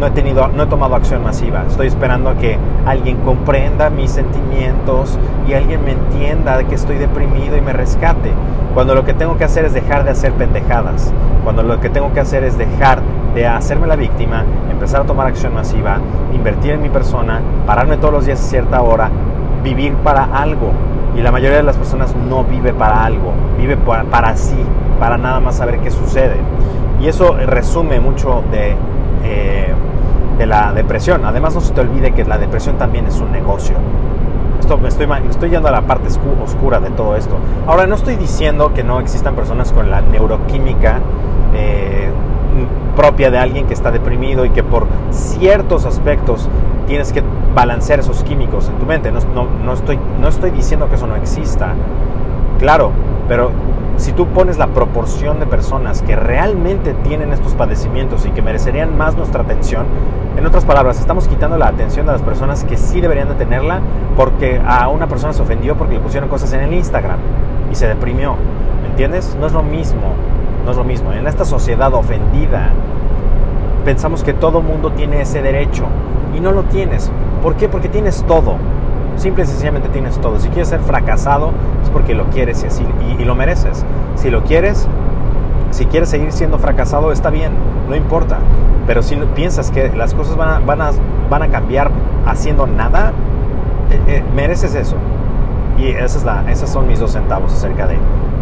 no 0.00 0.06
he, 0.06 0.10
tenido, 0.12 0.48
no 0.48 0.62
he 0.62 0.66
tomado 0.66 0.94
acción 0.94 1.22
masiva. 1.22 1.64
Estoy 1.68 1.88
esperando 1.88 2.30
a 2.30 2.36
que 2.36 2.56
alguien 2.86 3.18
comprenda 3.18 3.90
mis 3.90 4.12
sentimientos 4.12 5.18
y 5.46 5.52
alguien 5.52 5.84
me 5.84 5.92
entienda 5.92 6.64
que 6.64 6.74
estoy 6.74 6.96
deprimido 6.96 7.54
y 7.58 7.60
me 7.60 7.74
rescate. 7.74 8.32
Cuando 8.72 8.94
lo 8.94 9.04
que 9.04 9.12
tengo 9.12 9.36
que 9.36 9.44
hacer 9.44 9.66
es 9.66 9.74
dejar 9.74 10.04
de 10.04 10.10
hacer 10.12 10.32
pendejadas. 10.32 11.12
Cuando 11.44 11.62
lo 11.62 11.78
que 11.78 11.90
tengo 11.90 12.14
que 12.14 12.20
hacer 12.20 12.42
es 12.42 12.56
dejar 12.56 13.02
de 13.34 13.46
hacerme 13.46 13.86
la 13.86 13.96
víctima, 13.96 14.42
empezar 14.70 15.02
a 15.02 15.04
tomar 15.04 15.26
acción 15.26 15.52
masiva, 15.52 15.98
invertir 16.34 16.72
en 16.72 16.80
mi 16.80 16.88
persona, 16.88 17.42
pararme 17.66 17.98
todos 17.98 18.14
los 18.14 18.24
días 18.24 18.40
a 18.40 18.44
cierta 18.44 18.80
hora, 18.80 19.10
vivir 19.62 19.92
para 19.96 20.24
algo. 20.24 20.72
Y 21.16 21.20
la 21.20 21.30
mayoría 21.30 21.58
de 21.58 21.62
las 21.62 21.76
personas 21.76 22.14
no 22.16 22.44
vive 22.44 22.72
para 22.72 23.04
algo, 23.04 23.32
vive 23.58 23.76
para, 23.76 24.36
sí, 24.36 24.56
para 24.98 25.18
nada 25.18 25.40
más 25.40 25.56
saber 25.56 25.78
qué 25.80 25.90
sucede. 25.90 26.36
Y 27.00 27.08
eso 27.08 27.34
resume 27.34 28.00
mucho 28.00 28.42
de, 28.50 28.76
eh, 29.24 29.74
de 30.38 30.46
la 30.46 30.72
depresión. 30.72 31.24
Además 31.24 31.54
no 31.54 31.60
se 31.60 31.72
te 31.72 31.80
olvide 31.80 32.12
que 32.12 32.24
la 32.24 32.38
depresión 32.38 32.78
también 32.78 33.06
es 33.06 33.20
un 33.20 33.30
negocio. 33.30 33.76
Esto 34.58 34.78
me 34.78 34.88
estoy, 34.88 35.06
estoy 35.28 35.50
yendo 35.50 35.68
a 35.68 35.72
la 35.72 35.82
parte 35.82 36.08
oscura 36.42 36.80
de 36.80 36.90
todo 36.90 37.16
esto. 37.16 37.36
Ahora, 37.66 37.86
no 37.86 37.96
estoy 37.96 38.16
diciendo 38.16 38.72
que 38.72 38.84
no 38.84 39.00
existan 39.00 39.34
personas 39.34 39.72
con 39.72 39.90
la 39.90 40.00
neuroquímica 40.00 41.00
eh, 41.54 42.08
propia 42.96 43.30
de 43.30 43.38
alguien 43.38 43.66
que 43.66 43.74
está 43.74 43.90
deprimido 43.90 44.44
y 44.44 44.50
que 44.50 44.62
por 44.62 44.86
ciertos 45.10 45.86
aspectos 45.86 46.48
tienes 46.92 47.10
que 47.10 47.22
balancear 47.54 48.00
esos 48.00 48.22
químicos 48.22 48.68
en 48.68 48.74
tu 48.74 48.84
mente. 48.84 49.10
No, 49.10 49.46
no, 49.64 49.72
estoy, 49.72 49.98
no 50.20 50.28
estoy 50.28 50.50
diciendo 50.50 50.90
que 50.90 50.96
eso 50.96 51.06
no 51.06 51.16
exista. 51.16 51.72
Claro, 52.58 52.92
pero 53.28 53.50
si 53.96 54.12
tú 54.12 54.26
pones 54.26 54.58
la 54.58 54.66
proporción 54.66 55.40
de 55.40 55.46
personas 55.46 56.02
que 56.02 56.16
realmente 56.16 56.92
tienen 56.92 57.32
estos 57.32 57.54
padecimientos 57.54 58.26
y 58.26 58.30
que 58.32 58.42
merecerían 58.42 58.98
más 58.98 59.16
nuestra 59.16 59.40
atención, 59.40 59.86
en 60.36 60.44
otras 60.44 60.66
palabras, 60.66 61.00
estamos 61.00 61.28
quitando 61.28 61.56
la 61.56 61.68
atención 61.68 62.04
de 62.04 62.12
las 62.12 62.20
personas 62.20 62.62
que 62.64 62.76
sí 62.76 63.00
deberían 63.00 63.28
de 63.30 63.36
tenerla 63.36 63.80
porque 64.14 64.60
a 64.62 64.88
una 64.88 65.06
persona 65.06 65.32
se 65.32 65.40
ofendió 65.40 65.78
porque 65.78 65.94
le 65.94 66.00
pusieron 66.00 66.28
cosas 66.28 66.52
en 66.52 66.60
el 66.60 66.74
Instagram 66.74 67.20
y 67.70 67.74
se 67.74 67.88
deprimió. 67.88 68.36
¿Me 68.82 68.88
entiendes? 68.88 69.34
No 69.40 69.46
es 69.46 69.54
lo 69.54 69.62
mismo. 69.62 70.12
No 70.66 70.72
es 70.72 70.76
lo 70.76 70.84
mismo. 70.84 71.10
En 71.10 71.26
esta 71.26 71.46
sociedad 71.46 71.94
ofendida 71.94 72.68
pensamos 73.82 74.22
que 74.22 74.34
todo 74.34 74.60
mundo 74.60 74.92
tiene 74.92 75.22
ese 75.22 75.40
derecho 75.40 75.86
y 76.34 76.40
no 76.40 76.52
lo 76.52 76.64
tienes. 76.64 77.10
¿Por 77.42 77.56
qué? 77.56 77.68
Porque 77.68 77.88
tienes 77.88 78.22
todo. 78.24 78.56
Simple 79.16 79.44
y 79.44 79.46
sencillamente 79.46 79.88
tienes 79.88 80.18
todo. 80.18 80.38
Si 80.40 80.48
quieres 80.48 80.68
ser 80.68 80.80
fracasado 80.80 81.52
es 81.82 81.90
porque 81.90 82.14
lo 82.14 82.24
quieres 82.26 82.62
y, 82.62 82.66
así, 82.66 82.84
y, 83.18 83.24
lo 83.24 83.34
mereces. 83.34 83.84
Si 84.16 84.30
lo 84.30 84.42
quieres, 84.42 84.88
si 85.70 85.86
quieres 85.86 86.08
seguir 86.08 86.32
siendo 86.32 86.58
fracasado 86.58 87.12
está 87.12 87.30
bien, 87.30 87.52
no 87.88 87.96
importa. 87.96 88.38
Pero 88.86 89.02
si 89.02 89.16
piensas 89.34 89.70
que 89.70 89.90
las 89.90 90.14
cosas 90.14 90.36
van 90.36 90.48
a, 90.48 90.58
van 90.60 90.80
a, 90.80 90.90
van 91.30 91.42
a 91.42 91.48
cambiar 91.48 91.90
haciendo 92.26 92.66
nada, 92.66 93.12
eh, 93.90 94.00
eh, 94.08 94.24
mereces 94.34 94.74
eso. 94.74 94.96
Y 95.78 95.88
esa 95.88 96.18
es 96.18 96.24
la, 96.24 96.50
esos 96.50 96.70
son 96.70 96.88
mis 96.88 97.00
dos 97.00 97.12
centavos 97.12 97.52
acerca 97.52 97.86
de, 97.86 97.96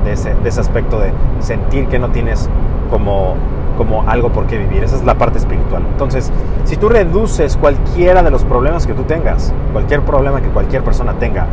de, 0.05 0.13
ese, 0.13 0.35
de 0.35 0.49
ese 0.49 0.61
aspecto 0.61 0.99
de 0.99 1.13
sentir 1.41 1.87
que 1.87 1.99
no 1.99 2.11
tienes 2.11 2.49
como 2.91 3.35
como 3.81 4.07
algo 4.07 4.31
por 4.31 4.47
qué 4.47 4.59
vivir. 4.59 4.85
Esa 4.85 4.97
es 4.97 5.05
la 5.05 5.17
parte 5.17 5.39
espiritual. 5.39 5.83
Entonces, 5.91 6.31
si 6.65 6.77
tú 6.77 6.91
reduces 6.91 7.57
cualquiera 7.57 8.23
de 8.23 8.31
los 8.31 8.45
problemas 8.45 8.87
que 8.87 8.93
tú 8.93 9.05
tengas, 9.05 9.55
cualquier 9.73 10.03
problema 10.03 10.43
que 10.43 10.51
cualquier 10.51 10.85
persona 10.85 11.15
tenga, 11.15 11.47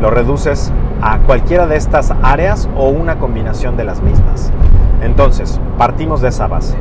lo 0.00 0.08
reduces 0.08 0.72
a 1.02 1.18
cualquiera 1.18 1.66
de 1.66 1.74
estas 1.74 2.14
áreas 2.22 2.68
o 2.76 2.88
una 2.88 3.18
combinación 3.18 3.76
de 3.76 3.82
las 3.82 4.00
mismas. 4.00 4.52
Entonces, 5.02 5.60
partimos 5.76 6.20
de 6.20 6.28
esa 6.28 6.46
base. 6.46 6.76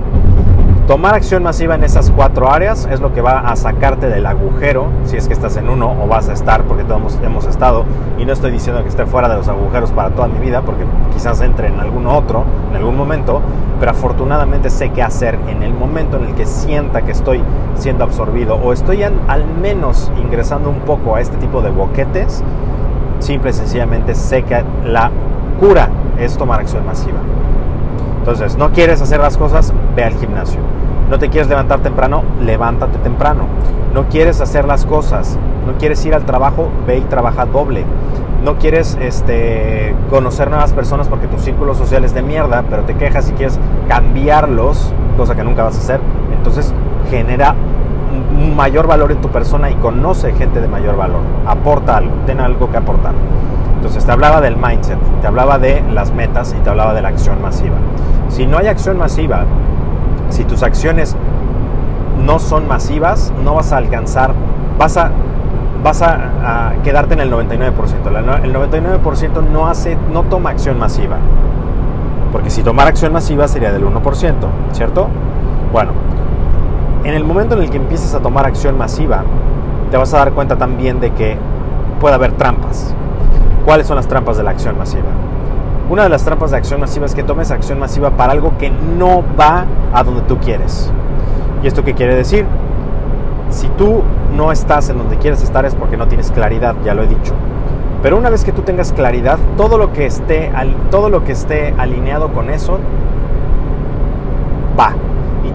Tomar 0.87 1.13
acción 1.13 1.43
masiva 1.43 1.75
en 1.75 1.83
esas 1.83 2.11
cuatro 2.11 2.51
áreas 2.51 2.87
es 2.91 2.99
lo 2.99 3.13
que 3.13 3.21
va 3.21 3.39
a 3.39 3.55
sacarte 3.55 4.07
del 4.07 4.25
agujero, 4.25 4.87
si 5.05 5.15
es 5.15 5.27
que 5.27 5.33
estás 5.33 5.55
en 5.55 5.69
uno 5.69 5.95
o 6.03 6.07
vas 6.07 6.27
a 6.27 6.33
estar, 6.33 6.63
porque 6.63 6.83
todos 6.83 7.19
hemos 7.23 7.45
estado, 7.45 7.85
y 8.17 8.25
no 8.25 8.33
estoy 8.33 8.51
diciendo 8.51 8.81
que 8.81 8.89
esté 8.89 9.05
fuera 9.05 9.29
de 9.29 9.35
los 9.35 9.47
agujeros 9.47 9.91
para 9.91 10.09
toda 10.09 10.27
mi 10.27 10.39
vida, 10.39 10.63
porque 10.63 10.83
quizás 11.13 11.39
entre 11.41 11.67
en 11.67 11.79
algún 11.79 12.07
otro, 12.07 12.43
en 12.71 12.75
algún 12.75 12.97
momento, 12.97 13.41
pero 13.79 13.91
afortunadamente 13.91 14.69
sé 14.69 14.89
qué 14.89 15.03
hacer 15.03 15.37
en 15.47 15.61
el 15.61 15.73
momento 15.73 16.17
en 16.17 16.25
el 16.25 16.35
que 16.35 16.45
sienta 16.45 17.03
que 17.03 17.11
estoy 17.11 17.41
siendo 17.75 18.03
absorbido 18.03 18.55
o 18.55 18.73
estoy 18.73 19.03
al 19.03 19.45
menos 19.61 20.11
ingresando 20.17 20.69
un 20.69 20.79
poco 20.79 21.15
a 21.15 21.21
este 21.21 21.37
tipo 21.37 21.61
de 21.61 21.69
boquetes, 21.69 22.43
simple 23.19 23.51
y 23.51 23.53
sencillamente 23.53 24.15
sé 24.15 24.43
que 24.43 24.63
la 24.83 25.11
cura 25.59 25.89
es 26.19 26.37
tomar 26.37 26.59
acción 26.59 26.85
masiva. 26.85 27.19
Entonces, 28.21 28.55
no 28.55 28.71
quieres 28.71 29.01
hacer 29.01 29.19
las 29.19 29.35
cosas, 29.35 29.73
ve 29.95 30.03
al 30.03 30.13
gimnasio. 30.13 30.59
No 31.09 31.17
te 31.17 31.29
quieres 31.29 31.49
levantar 31.49 31.79
temprano, 31.79 32.23
levántate 32.39 32.99
temprano. 32.99 33.47
No 33.95 34.09
quieres 34.09 34.41
hacer 34.41 34.65
las 34.65 34.85
cosas, 34.85 35.39
no 35.65 35.73
quieres 35.79 36.05
ir 36.05 36.13
al 36.13 36.23
trabajo, 36.23 36.69
ve 36.85 36.99
y 36.99 37.01
trabaja 37.01 37.47
doble. 37.47 37.83
No 38.43 38.59
quieres 38.59 38.95
este, 39.01 39.95
conocer 40.11 40.51
nuevas 40.51 40.71
personas 40.71 41.07
porque 41.07 41.25
tu 41.25 41.39
círculo 41.39 41.73
social 41.73 42.05
es 42.05 42.13
de 42.13 42.21
mierda, 42.21 42.63
pero 42.69 42.83
te 42.83 42.93
quejas 42.93 43.27
y 43.31 43.33
quieres 43.33 43.59
cambiarlos, 43.87 44.93
cosa 45.17 45.35
que 45.35 45.43
nunca 45.43 45.63
vas 45.63 45.77
a 45.77 45.79
hacer. 45.79 45.99
Entonces 46.37 46.71
genera 47.09 47.55
mayor 48.41 48.87
valor 48.87 49.11
en 49.11 49.21
tu 49.21 49.29
persona 49.29 49.69
y 49.69 49.75
conoce 49.75 50.33
gente 50.33 50.61
de 50.61 50.67
mayor 50.67 50.97
valor. 50.97 51.21
Aporta 51.45 51.97
algo, 51.97 52.11
ten 52.25 52.39
algo 52.39 52.69
que 52.71 52.77
aportar. 52.77 53.13
Entonces 53.75 54.05
te 54.05 54.11
hablaba 54.11 54.41
del 54.41 54.57
mindset, 54.57 54.99
te 55.21 55.27
hablaba 55.27 55.57
de 55.57 55.81
las 55.91 56.11
metas 56.13 56.55
y 56.57 56.61
te 56.61 56.69
hablaba 56.69 56.93
de 56.93 57.01
la 57.01 57.09
acción 57.09 57.41
masiva. 57.41 57.77
Si 58.29 58.45
no 58.45 58.57
hay 58.57 58.67
acción 58.67 58.97
masiva, 58.97 59.45
si 60.29 60.43
tus 60.45 60.63
acciones 60.63 61.15
no 62.23 62.39
son 62.39 62.67
masivas, 62.67 63.33
no 63.43 63.55
vas 63.55 63.73
a 63.73 63.77
alcanzar, 63.77 64.33
vas 64.77 64.97
a, 64.97 65.11
vas 65.83 66.01
a, 66.01 66.73
quedarte 66.83 67.15
en 67.15 67.21
el 67.21 67.31
99%. 67.31 68.43
El 68.43 68.53
99% 68.53 69.49
no, 69.51 69.67
hace, 69.67 69.97
no 70.13 70.23
toma 70.23 70.51
acción 70.51 70.77
masiva. 70.77 71.17
Porque 72.31 72.49
si 72.49 72.63
tomara 72.63 72.89
acción 72.89 73.11
masiva 73.11 73.47
sería 73.47 73.71
del 73.71 73.83
1%, 73.83 74.33
¿cierto? 74.71 75.07
Bueno, 75.73 75.91
en 77.03 77.13
el 77.13 77.23
momento 77.23 77.55
en 77.55 77.63
el 77.63 77.69
que 77.69 77.77
empieces 77.77 78.13
a 78.13 78.19
tomar 78.19 78.45
acción 78.45 78.77
masiva, 78.77 79.23
te 79.89 79.97
vas 79.97 80.13
a 80.13 80.19
dar 80.19 80.33
cuenta 80.33 80.57
también 80.57 80.99
de 80.99 81.11
que 81.11 81.37
puede 81.99 82.15
haber 82.15 82.33
trampas. 82.33 82.93
¿Cuáles 83.65 83.87
son 83.87 83.95
las 83.95 84.07
trampas 84.07 84.37
de 84.37 84.43
la 84.43 84.51
acción 84.51 84.77
masiva? 84.77 85.09
Una 85.89 86.03
de 86.03 86.09
las 86.09 86.23
trampas 86.23 86.51
de 86.51 86.57
acción 86.57 86.79
masiva 86.79 87.05
es 87.05 87.15
que 87.15 87.23
tomes 87.23 87.51
acción 87.51 87.79
masiva 87.79 88.11
para 88.11 88.33
algo 88.33 88.57
que 88.57 88.69
no 88.69 89.23
va 89.39 89.65
a 89.93 90.03
donde 90.03 90.21
tú 90.21 90.37
quieres. 90.37 90.91
¿Y 91.63 91.67
esto 91.67 91.83
qué 91.83 91.93
quiere 91.93 92.15
decir? 92.15 92.45
Si 93.49 93.67
tú 93.69 94.01
no 94.35 94.51
estás 94.51 94.89
en 94.89 94.97
donde 94.97 95.17
quieres 95.17 95.43
estar 95.43 95.65
es 95.65 95.75
porque 95.75 95.97
no 95.97 96.07
tienes 96.07 96.31
claridad, 96.31 96.75
ya 96.85 96.93
lo 96.93 97.03
he 97.03 97.07
dicho. 97.07 97.33
Pero 98.01 98.17
una 98.17 98.29
vez 98.29 98.43
que 98.43 98.51
tú 98.51 98.61
tengas 98.61 98.93
claridad, 98.93 99.37
todo 99.57 99.77
lo 99.77 99.91
que 99.91 100.05
esté, 100.05 100.51
todo 100.89 101.09
lo 101.09 101.23
que 101.23 101.33
esté 101.33 101.75
alineado 101.77 102.29
con 102.29 102.49
eso 102.49 102.79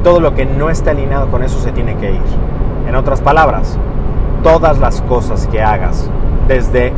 todo 0.07 0.21
lo 0.21 0.37
que 0.37 0.47
no 0.47 0.71
esté 0.71 0.91
alineado 0.91 1.33
con 1.33 1.43
eso 1.43 1.59
se 1.59 1.73
tiene 1.73 1.97
que 1.97 2.13
ir. 2.13 2.21
En 2.87 2.95
otras 2.95 3.21
palabras, 3.21 3.77
todas 4.45 4.79
las 4.79 5.03
cosas 5.03 5.49
que 5.49 5.61
hagas, 5.61 6.09
desde 6.47 6.93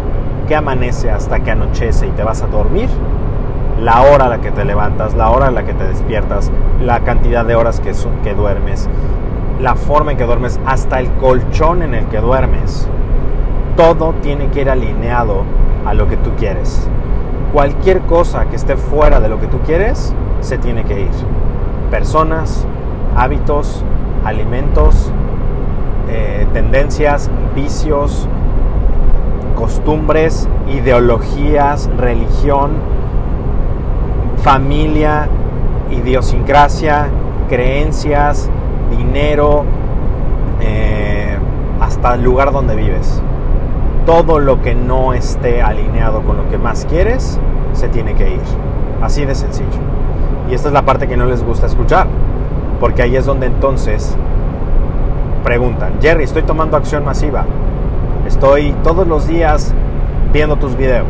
que 0.47 0.55
amanece 0.55 1.11
hasta 1.11 1.41
que 1.41 1.51
anochece 1.51 2.07
y 2.07 2.11
te 2.11 2.23
vas 2.23 2.43
a 2.43 2.49
dormir, 2.49 2.91
la 3.81 4.03
hora 4.03 4.27
a 4.27 4.29
la 4.29 4.43
que 4.43 4.51
te 4.51 4.63
levantas, 4.63 5.15
la 5.15 5.31
hora 5.31 5.47
a 5.47 5.51
la 5.51 5.65
que 5.65 5.73
te 5.73 5.85
despiertas, 5.85 6.53
la 6.85 7.01
cantidad 7.01 7.47
de 7.47 7.55
horas 7.55 7.81
que, 7.81 7.95
que 8.23 8.35
duermes, 8.35 8.91
la 9.59 9.75
forma 9.75 10.13
en 10.13 10.19
que 10.19 10.25
duermes, 10.25 10.61
hasta 10.67 11.01
el 11.01 11.11
colchón 11.13 11.81
en 11.81 11.95
el 11.95 12.05
que 12.09 12.19
duermes. 12.19 12.91
Todo 13.75 14.17
tiene 14.21 14.49
que 14.49 14.61
ir 14.61 14.69
alineado 14.69 15.45
a 15.87 15.95
lo 15.95 16.09
que 16.09 16.19
tú 16.19 16.33
quieres. 16.37 16.87
Cualquier 17.55 18.03
cosa 18.03 18.45
que 18.51 18.57
esté 18.57 18.77
fuera 18.77 19.19
de 19.19 19.31
lo 19.31 19.41
que 19.41 19.47
tú 19.47 19.61
quieres, 19.61 20.15
se 20.41 20.59
tiene 20.59 20.85
que 20.85 21.01
ir. 21.01 21.11
Personas, 21.91 22.67
hábitos, 23.19 23.83
alimentos, 24.25 25.13
eh, 26.09 26.47
tendencias, 26.53 27.31
vicios, 27.55 28.29
costumbres, 29.57 30.49
ideologías, 30.73 31.91
religión, 31.99 32.71
familia, 34.43 35.29
idiosincrasia, 35.91 37.09
creencias, 37.49 38.49
dinero, 38.97 39.65
eh, 40.61 41.37
hasta 41.81 42.15
el 42.15 42.23
lugar 42.23 42.53
donde 42.53 42.77
vives. 42.77 43.21
Todo 44.07 44.39
lo 44.39 44.63
que 44.63 44.75
no 44.77 45.13
esté 45.13 45.61
alineado 45.61 46.23
con 46.23 46.37
lo 46.37 46.49
que 46.49 46.57
más 46.57 46.87
quieres, 46.87 47.41
se 47.73 47.89
tiene 47.89 48.15
que 48.15 48.31
ir. 48.35 48.41
Así 49.03 49.25
de 49.25 49.35
sencillo. 49.35 49.81
Y 50.49 50.55
esta 50.55 50.69
es 50.69 50.75
la 50.75 50.83
parte 50.83 51.09
que 51.09 51.17
no 51.17 51.27
les 51.27 51.45
gusta 51.45 51.67
escuchar, 51.67 52.07
porque 52.81 53.03
ahí 53.03 53.17
es 53.17 53.27
donde 53.27 53.47
entonces 53.47 54.17
preguntan, 55.43 55.95
Jerry, 56.01 56.25
estoy 56.25 56.43
tomando 56.43 56.77
acción 56.77 57.05
masiva, 57.05 57.45
Estoy 58.29 58.75
todos 58.85 59.07
los 59.07 59.27
días 59.27 59.73
viendo 60.35 60.57
tus 60.57 60.77
videos. 60.77 61.07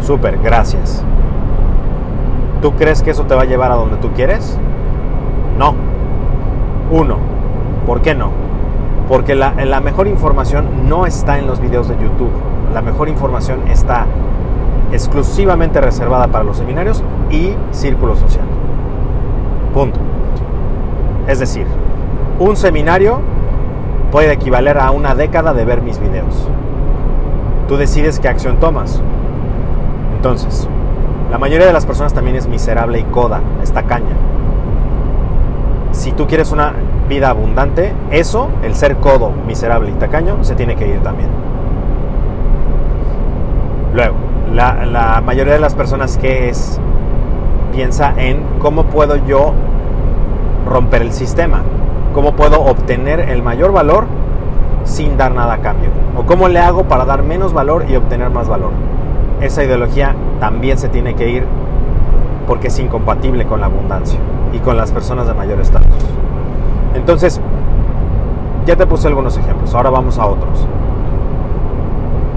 Súper, 0.00 0.38
gracias. 0.42 1.02
¿Tú 2.60 2.72
crees 2.72 3.02
que 3.02 3.12
eso 3.12 3.24
te 3.24 3.34
va 3.34 3.42
a 3.42 3.46
llevar 3.46 3.72
a 3.72 3.76
donde 3.76 3.96
tú 3.96 4.10
quieres? 4.10 4.58
No. 5.58 5.74
Uno, 6.90 7.16
¿por 7.86 8.02
qué 8.02 8.14
no? 8.14 8.30
Porque 9.08 9.34
la, 9.34 9.54
la 9.64 9.80
mejor 9.80 10.06
información 10.06 10.86
no 10.86 11.06
está 11.06 11.38
en 11.38 11.46
los 11.46 11.60
videos 11.60 11.88
de 11.88 11.94
YouTube. 11.94 12.30
La 12.74 12.82
mejor 12.82 13.08
información 13.08 13.60
está 13.68 14.04
exclusivamente 14.92 15.80
reservada 15.80 16.28
para 16.28 16.44
los 16.44 16.58
seminarios 16.58 17.02
y 17.30 17.54
círculo 17.70 18.16
social. 18.16 18.44
Punto. 19.72 19.98
Es 21.26 21.38
decir, 21.38 21.66
un 22.38 22.56
seminario 22.56 23.20
puede 24.10 24.32
equivaler 24.32 24.78
a 24.78 24.90
una 24.90 25.14
década 25.14 25.54
de 25.54 25.64
ver 25.64 25.82
mis 25.82 25.98
videos. 25.98 26.48
Tú 27.68 27.76
decides 27.76 28.20
qué 28.20 28.28
acción 28.28 28.60
tomas. 28.60 29.00
Entonces, 30.16 30.68
la 31.30 31.38
mayoría 31.38 31.66
de 31.66 31.72
las 31.72 31.86
personas 31.86 32.12
también 32.12 32.36
es 32.36 32.46
miserable 32.46 32.98
y 32.98 33.04
coda, 33.04 33.40
está 33.62 33.82
caña. 33.84 34.16
Si 35.92 36.12
tú 36.12 36.26
quieres 36.26 36.52
una 36.52 36.72
vida 37.08 37.30
abundante, 37.30 37.92
eso, 38.10 38.50
el 38.62 38.74
ser 38.74 38.96
codo, 38.96 39.30
miserable 39.46 39.90
y 39.90 39.94
tacaño, 39.94 40.44
se 40.44 40.54
tiene 40.54 40.76
que 40.76 40.88
ir 40.88 41.00
también. 41.00 41.28
Luego, 43.94 44.14
la, 44.52 44.86
la 44.86 45.20
mayoría 45.24 45.54
de 45.54 45.60
las 45.60 45.74
personas 45.74 46.18
que 46.18 46.48
es, 46.48 46.80
piensa 47.72 48.12
en 48.16 48.42
cómo 48.58 48.84
puedo 48.84 49.16
yo 49.26 49.54
romper 50.66 51.02
el 51.02 51.12
sistema, 51.12 51.62
cómo 52.14 52.32
puedo 52.32 52.60
obtener 52.60 53.20
el 53.20 53.42
mayor 53.42 53.72
valor 53.72 54.06
sin 54.84 55.16
dar 55.16 55.32
nada 55.32 55.54
a 55.54 55.58
cambio, 55.58 55.90
o 56.16 56.24
cómo 56.24 56.48
le 56.48 56.58
hago 56.58 56.84
para 56.84 57.04
dar 57.04 57.22
menos 57.22 57.52
valor 57.52 57.86
y 57.88 57.96
obtener 57.96 58.30
más 58.30 58.48
valor 58.48 58.70
esa 59.40 59.64
ideología 59.64 60.14
también 60.40 60.78
se 60.78 60.88
tiene 60.88 61.14
que 61.14 61.28
ir 61.28 61.44
porque 62.46 62.68
es 62.68 62.78
incompatible 62.78 63.46
con 63.46 63.60
la 63.60 63.66
abundancia 63.66 64.18
y 64.52 64.58
con 64.58 64.76
las 64.76 64.92
personas 64.92 65.26
de 65.26 65.34
mayor 65.34 65.60
estatus. 65.60 65.88
Entonces, 66.94 67.40
ya 68.66 68.76
te 68.76 68.86
puse 68.86 69.08
algunos 69.08 69.36
ejemplos, 69.36 69.74
ahora 69.74 69.90
vamos 69.90 70.18
a 70.18 70.26
otros. 70.26 70.66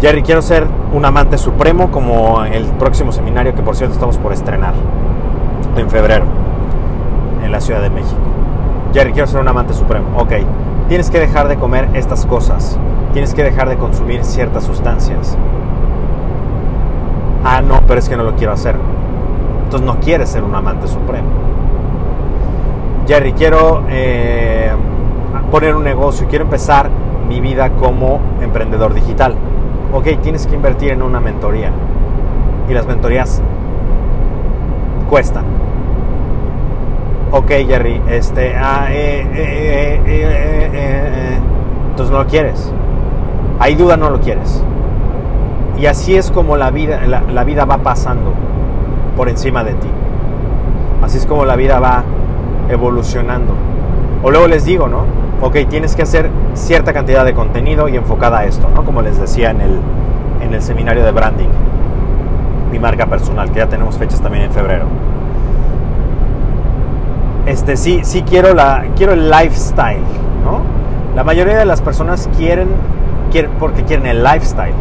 Jerry, 0.02 0.22
quiero 0.22 0.42
ser 0.42 0.68
un 0.94 1.06
amante 1.06 1.38
supremo 1.38 1.90
como 1.92 2.44
el 2.44 2.66
próximo 2.66 3.12
seminario 3.12 3.56
que 3.56 3.64
por 3.64 3.76
cierto 3.76 3.96
estamos 3.96 4.18
por 4.18 4.32
estrenar 4.32 4.74
en 5.76 5.90
febrero 5.90 6.26
en 7.48 7.52
la 7.52 7.62
Ciudad 7.62 7.82
de 7.82 7.90
México. 7.90 8.22
Jerry, 8.94 9.12
quiero 9.12 9.28
ser 9.28 9.42
un 9.42 9.48
amante 9.48 9.74
supremo. 9.74 10.08
Ok, 10.18 10.34
tienes 10.88 11.10
que 11.10 11.20
dejar 11.20 11.48
de 11.48 11.58
comer 11.58 11.90
estas 11.94 12.26
cosas, 12.26 12.78
tienes 13.14 13.34
que 13.34 13.44
dejar 13.44 13.70
de 13.70 13.78
consumir 13.78 14.24
ciertas 14.24 14.64
sustancias, 14.64 15.38
Ah, 17.50 17.62
no, 17.62 17.80
pero 17.88 18.00
es 18.00 18.10
que 18.10 18.18
no 18.18 18.24
lo 18.24 18.36
quiero 18.36 18.52
hacer. 18.52 18.76
Entonces 19.64 19.86
no 19.86 20.02
quieres 20.02 20.28
ser 20.28 20.44
un 20.44 20.54
amante 20.54 20.86
supremo. 20.88 21.30
Jerry, 23.08 23.32
quiero 23.32 23.84
eh, 23.88 24.70
poner 25.50 25.74
un 25.74 25.84
negocio, 25.86 26.28
quiero 26.28 26.44
empezar 26.44 26.90
mi 27.30 27.40
vida 27.40 27.70
como 27.70 28.20
emprendedor 28.42 28.94
digital. 28.94 29.36
Ok, 29.94 30.08
tienes 30.22 30.46
que 30.46 30.56
invertir 30.56 30.92
en 30.92 31.02
una 31.02 31.22
mentoría. 31.22 31.72
Y 32.68 32.74
las 32.74 32.86
mentorías 32.86 33.42
cuestan. 35.10 35.46
Ok, 37.38 37.52
Jerry, 37.68 38.02
este, 38.10 38.56
ah, 38.56 38.88
eh, 38.90 39.24
eh, 40.08 41.38
entonces 41.88 42.12
no 42.12 42.24
lo 42.24 42.28
quieres. 42.28 42.74
Hay 43.60 43.76
duda, 43.76 43.96
no 43.96 44.10
lo 44.10 44.20
quieres. 44.20 44.64
Y 45.80 45.86
así 45.86 46.16
es 46.16 46.32
como 46.32 46.58
la 46.58 46.72
vida, 46.72 47.00
la, 47.06 47.44
vida 47.44 47.66
va 47.66 47.78
pasando 47.78 48.34
por 49.16 49.30
encima 49.30 49.64
de 49.64 49.74
ti. 49.74 49.88
Así 51.04 51.20
es 51.20 51.28
como 51.28 51.46
la 51.46 51.56
vida 51.56 51.80
va 51.80 52.04
evolucionando. 52.70 53.54
O 54.24 54.32
luego 54.32 54.48
les 54.48 54.66
digo, 54.66 54.88
¿no? 54.88 55.04
Ok, 55.40 55.58
tienes 55.70 55.96
que 55.96 56.02
hacer 56.02 56.32
cierta 56.56 56.92
cantidad 56.92 57.24
de 57.24 57.36
contenido 57.36 57.88
y 57.88 57.98
enfocada 57.98 58.40
a 58.40 58.46
esto, 58.46 58.68
¿no? 58.74 58.84
Como 58.84 59.04
les 59.04 59.20
decía 59.20 59.52
en 59.52 59.62
el, 59.62 59.80
en 60.42 60.56
el 60.56 60.62
seminario 60.64 61.04
de 61.04 61.12
branding, 61.12 61.50
mi 62.72 62.80
marca 62.80 63.06
personal, 63.06 63.52
que 63.52 63.60
ya 63.60 63.70
tenemos 63.70 63.96
fechas 63.96 64.22
también 64.22 64.46
en 64.46 64.52
febrero. 64.52 64.88
Este, 67.48 67.78
sí, 67.78 68.02
sí 68.04 68.24
quiero, 68.24 68.54
la, 68.54 68.86
quiero 68.96 69.14
el 69.14 69.32
lifestyle, 69.32 70.04
¿no? 70.44 70.62
La 71.16 71.24
mayoría 71.24 71.58
de 71.58 71.66
las 71.66 71.82
personas 71.82 72.30
quieren, 72.38 72.68
quieren 73.32 73.52
porque 73.58 73.84
quieren 73.84 74.06
el 74.06 74.24
lifestyle 74.24 74.76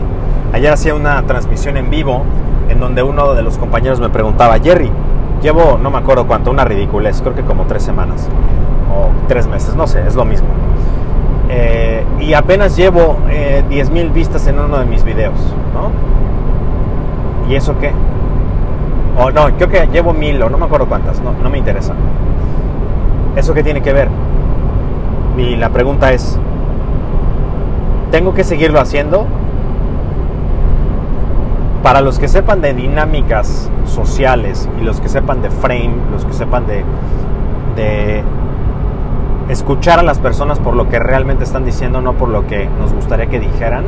Ayer 0.53 0.73
hacía 0.73 0.95
una 0.95 1.23
transmisión 1.23 1.77
en 1.77 1.91
vivo 1.91 2.23
en 2.69 2.81
donde 2.81 3.03
uno 3.03 3.35
de 3.35 3.43
los 3.43 3.59
compañeros 3.59 4.01
me 4.01 4.09
preguntaba, 4.09 4.59
Jerry, 4.59 4.91
llevo, 5.43 5.79
no 5.81 5.91
me 5.91 5.99
acuerdo 5.99 6.27
cuánto, 6.27 6.51
una 6.51 6.65
ridiculez, 6.65 7.21
creo 7.21 7.35
que 7.35 7.43
como 7.43 7.65
tres 7.67 7.83
semanas 7.83 8.29
o 8.91 9.11
tres 9.29 9.47
meses, 9.47 9.75
no 9.77 9.87
sé, 9.87 10.07
es 10.07 10.15
lo 10.15 10.25
mismo. 10.25 10.49
Eh, 11.49 12.05
y 12.21 12.33
apenas 12.35 12.77
llevo 12.77 13.19
eh, 13.29 13.65
10 13.69 13.91
mil 13.91 14.11
vistas 14.11 14.47
en 14.47 14.59
uno 14.59 14.79
de 14.79 14.87
mis 14.87 15.05
videos, 15.05 15.39
¿no? 15.75 15.91
¿Y 17.51 17.55
eso 17.55 17.79
qué? 17.79 17.93
O 19.19 19.31
no, 19.31 19.55
creo 19.57 19.69
que 19.69 19.87
llevo 19.93 20.13
mil 20.13 20.43
o 20.43 20.51
no 20.51 20.59
me 20.59 20.65
acuerdo 20.65 20.87
cuántas, 20.87 21.21
no, 21.21 21.33
no 21.33 21.51
me 21.51 21.59
interesa. 21.59 21.95
¿Eso 23.37 23.55
qué 23.55 23.63
tiene 23.63 23.83
que 23.83 23.93
ver? 23.93 24.09
Y 25.37 25.57
la 25.57 25.69
pregunta 25.69 26.13
es, 26.13 26.39
¿tengo 28.11 28.35
que 28.35 28.43
seguirlo 28.43 28.81
haciendo? 28.81 29.27
para 31.87 32.01
los 32.01 32.19
que 32.19 32.27
sepan 32.27 32.61
de 32.63 32.75
dinámicas 32.75 33.71
sociales 33.85 34.69
y 34.81 34.83
los 34.83 35.01
que 35.01 35.09
sepan 35.09 35.41
de 35.41 35.51
frame, 35.51 35.93
los 36.11 36.25
que 36.25 36.33
sepan 36.33 36.65
de, 36.67 38.25
escuchar 39.49 40.01
a 40.01 40.03
las 40.03 40.19
personas 40.19 40.59
por 40.59 40.75
lo 40.75 40.89
que 40.89 40.99
realmente 40.99 41.45
están 41.45 41.65
diciendo, 41.65 42.01
no 42.01 42.15
por 42.15 42.29
lo 42.29 42.45
que 42.49 42.69
nos 42.81 42.93
gustaría 42.93 43.27
que 43.27 43.39
dijeran. 43.39 43.85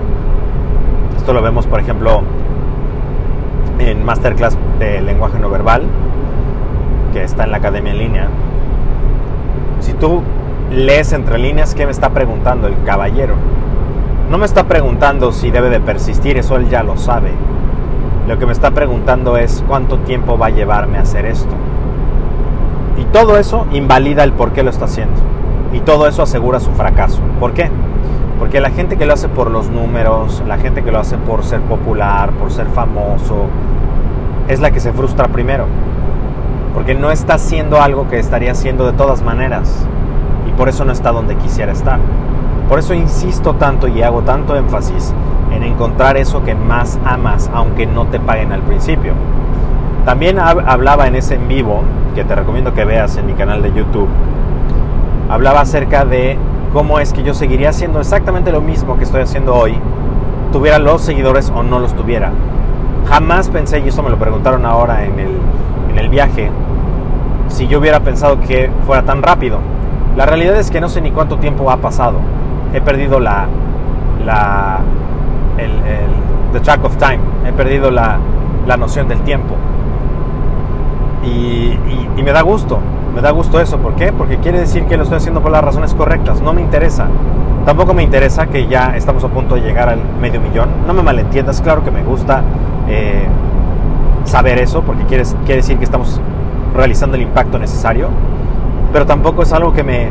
Esto 1.17 1.33
lo 1.33 1.43
vemos, 1.43 1.67
por 1.67 1.81
ejemplo, 1.81 2.23
en 3.81 4.05
Masterclass 4.05 4.57
de 4.79 5.01
lenguaje 5.01 5.41
no 5.41 5.51
verbal, 5.51 5.83
que 7.13 7.25
está 7.25 7.43
en 7.43 7.51
la 7.51 7.57
academia 7.57 7.91
en 7.91 7.99
línea. 7.99 8.29
Si 9.81 9.93
tú 9.93 10.23
lees 10.71 11.13
entre 11.13 11.39
líneas, 11.39 11.75
¿qué 11.75 11.87
me 11.87 11.93
está 11.93 12.11
preguntando 12.11 12.67
el 12.67 12.83
caballero? 12.85 13.35
No 14.31 14.39
me 14.39 14.47
está 14.47 14.65
preguntando 14.65 15.33
si 15.33 15.51
debe 15.51 15.71
de 15.71 15.81
persistir, 15.81 16.37
eso 16.37 16.57
él 16.57 16.69
ya 16.69 16.83
lo 16.83 16.97
sabe 16.97 17.31
lo 18.29 18.39
que 18.39 18.45
me 18.45 18.53
está 18.53 18.73
preguntando 18.73 19.39
es 19.39 19.65
cuánto 19.67 20.01
tiempo 20.01 20.37
va 20.37 20.47
a 20.47 20.51
llevarme 20.51 20.99
a 20.99 21.03
hacer 21.03 21.25
esto. 21.25 21.55
Y 22.99 23.05
todo 23.05 23.39
eso 23.39 23.67
invalida 23.73 24.23
el 24.23 24.33
por 24.33 24.53
qué 24.53 24.63
lo 24.63 24.69
está 24.69 24.85
haciendo. 24.85 25.15
Y 25.73 25.81
todo 25.81 26.07
eso 26.07 26.23
asegura 26.23 26.61
su 26.61 26.71
fracaso. 26.73 27.23
¿Por 27.41 27.55
qué? 27.55 27.71
Porque 28.39 28.61
la 28.61 28.69
gente 28.69 28.99
que 28.99 29.07
lo 29.07 29.15
hace 29.15 29.29
por 29.29 29.51
los 29.51 29.71
números, 29.71 30.43
la 30.47 30.59
gente 30.59 30.85
que 30.85 30.93
lo 30.93 30.99
hace 30.99 31.17
por 31.17 31.43
ser 31.43 31.61
popular, 31.63 32.33
por 32.33 32.53
ser 32.53 32.67
famoso, 32.67 33.47
es 34.47 34.61
la 34.61 34.73
que 34.73 34.81
se 34.81 34.93
frustra 34.93 35.29
primero. 35.29 35.65
Porque 36.79 36.95
no 36.95 37.11
está 37.11 37.35
haciendo 37.35 37.83
algo 37.83 38.07
que 38.09 38.21
estaría 38.21 38.53
haciendo 38.53 38.87
de 38.87 38.93
todas 38.93 39.21
maneras. 39.21 39.85
Y 40.49 40.53
por 40.53 40.69
eso 40.69 40.85
no 40.85 40.93
está 40.93 41.11
donde 41.11 41.35
quisiera 41.35 41.73
estar. 41.73 41.99
Por 42.69 42.79
eso 42.79 42.95
insisto 42.95 43.57
tanto 43.57 43.89
y 43.89 44.01
hago 44.03 44.23
tanto 44.23 44.55
énfasis 44.55 45.13
en 45.53 45.65
encontrar 45.65 46.17
eso 46.17 46.45
que 46.45 46.55
más 46.55 47.01
amas, 47.05 47.51
aunque 47.53 47.85
no 47.85 48.07
te 48.07 48.21
paguen 48.21 48.53
al 48.53 48.61
principio. 48.61 49.15
También 50.05 50.39
hablaba 50.39 51.09
en 51.09 51.17
ese 51.17 51.35
en 51.35 51.49
vivo, 51.49 51.83
que 52.15 52.23
te 52.23 52.37
recomiendo 52.37 52.73
que 52.73 52.85
veas 52.85 53.17
en 53.17 53.27
mi 53.27 53.33
canal 53.33 53.61
de 53.61 53.73
YouTube, 53.73 54.09
hablaba 55.29 55.63
acerca 55.63 56.05
de 56.05 56.39
cómo 56.73 57.01
es 57.01 57.13
que 57.13 57.25
yo 57.25 57.35
seguiría 57.35 57.71
haciendo 57.71 57.99
exactamente 57.99 58.53
lo 58.53 58.61
mismo 58.61 58.97
que 58.99 59.03
estoy 59.03 59.23
haciendo 59.23 59.53
hoy, 59.57 59.75
tuviera 60.53 60.79
los 60.79 61.03
seguidores 61.03 61.53
o 61.53 61.65
no 61.65 61.81
los 61.81 61.93
tuviera. 61.95 62.31
Jamás 63.09 63.49
pensé, 63.49 63.81
y 63.81 63.89
eso 63.89 64.05
me 64.05 64.11
lo 64.11 64.17
preguntaron 64.17 64.65
ahora 64.65 65.05
en 65.05 65.19
el, 65.19 65.37
en 65.91 65.99
el 65.99 66.09
viaje, 66.09 66.53
si 67.49 67.67
yo 67.67 67.79
hubiera 67.79 68.01
pensado 68.01 68.41
que 68.41 68.71
fuera 68.87 69.03
tan 69.03 69.23
rápido. 69.23 69.59
La 70.17 70.27
realidad 70.27 70.57
es 70.57 70.71
que 70.71 70.81
no 70.81 70.89
sé 70.89 71.01
ni 71.01 71.11
cuánto 71.11 71.39
tiempo 71.39 71.71
ha 71.71 71.79
pasado. 71.79 72.19
He 72.73 72.81
perdido 72.81 73.21
la, 73.21 73.47
la, 74.25 74.81
el, 75.57 75.71
the 76.53 76.61
track 76.61 76.85
of 76.85 76.97
time, 76.97 77.21
he 77.47 77.53
perdido 77.53 77.91
la, 77.91 78.19
la 78.67 78.77
noción 78.77 79.09
del 79.09 79.21
tiempo. 79.23 79.55
Y, 81.25 81.79
y, 82.17 82.23
me 82.23 82.33
da 82.33 82.43
gusto, 82.43 82.79
me 83.15 83.21
da 83.21 83.31
gusto 83.31 83.61
eso. 83.61 83.79
¿Por 83.79 83.95
qué? 83.95 84.13
Porque 84.13 84.39
quiere 84.39 84.61
decir 84.61 84.85
que 84.85 84.97
lo 84.97 85.03
estoy 85.05 85.19
haciendo 85.19 85.41
por 85.41 85.51
las 85.51 85.63
razones 85.63 85.95
correctas. 85.95 86.41
No 86.43 86.53
me 86.53 86.61
interesa. 86.61 87.07
Tampoco 87.65 87.95
me 87.95 88.03
interesa 88.03 88.47
que 88.47 88.67
ya 88.67 88.97
estamos 88.97 89.25
a 89.25 89.29
punto 89.29 89.55
de 89.55 89.63
llegar 89.63 89.89
al 89.89 90.01
medio 90.21 90.41
millón. 90.41 90.69
No 90.87 90.95
me 90.95 91.03
malentiendas, 91.03 91.61
claro 91.61 91.85
que 91.85 91.91
me 91.91 92.03
gusta 92.03 92.43
eh, 92.89 93.27
saber 94.25 94.59
eso, 94.59 94.83
porque 94.83 95.05
quiere, 95.05 95.25
quiere 95.45 95.57
decir 95.57 95.79
que 95.79 95.85
estamos 95.85 96.21
realizando 96.75 97.17
el 97.17 97.23
impacto 97.23 97.59
necesario. 97.59 98.09
Pero 98.93 99.07
tampoco 99.07 99.43
es 99.43 99.53
algo 99.53 99.73
que 99.73 99.83
me... 99.83 100.09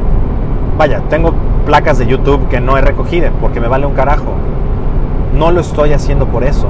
Vaya, 0.78 1.02
tengo 1.10 1.34
placas 1.66 1.98
de 1.98 2.06
YouTube 2.06 2.48
que 2.50 2.62
no 2.62 2.78
he 2.78 2.82
recogido 2.82 3.30
porque 3.42 3.60
me 3.60 3.68
vale 3.68 3.86
un 3.86 3.94
carajo. 3.94 4.34
No 5.38 5.52
lo 5.52 5.62
estoy 5.62 5.94
haciendo 5.94 6.28
por 6.28 6.44
eso. 6.44 6.68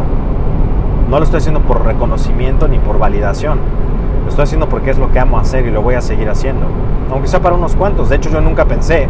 No 1.10 1.19
lo 1.19 1.23
estoy 1.23 1.38
haciendo 1.39 1.62
por 1.62 1.86
reconocimiento 1.86 2.67
ni 2.67 2.80
por 2.80 3.00
validación. 3.00 3.60
Lo 4.23 4.30
estoy 4.30 4.43
haciendo 4.43 4.67
porque 4.67 4.91
es 4.91 4.97
lo 4.97 5.12
que 5.12 5.19
amo 5.19 5.39
hacer 5.39 5.65
y 5.65 5.71
lo 5.71 5.82
voy 5.82 5.95
a 5.95 6.02
seguir 6.02 6.30
haciendo. 6.30 6.65
Aunque 7.12 7.28
sea 7.28 7.41
para 7.41 7.56
unos 7.56 7.76
cuantos. 7.76 8.10
De 8.10 8.15
hecho, 8.15 8.30
yo 8.30 8.41
nunca 8.41 8.65
pensé 8.65 9.08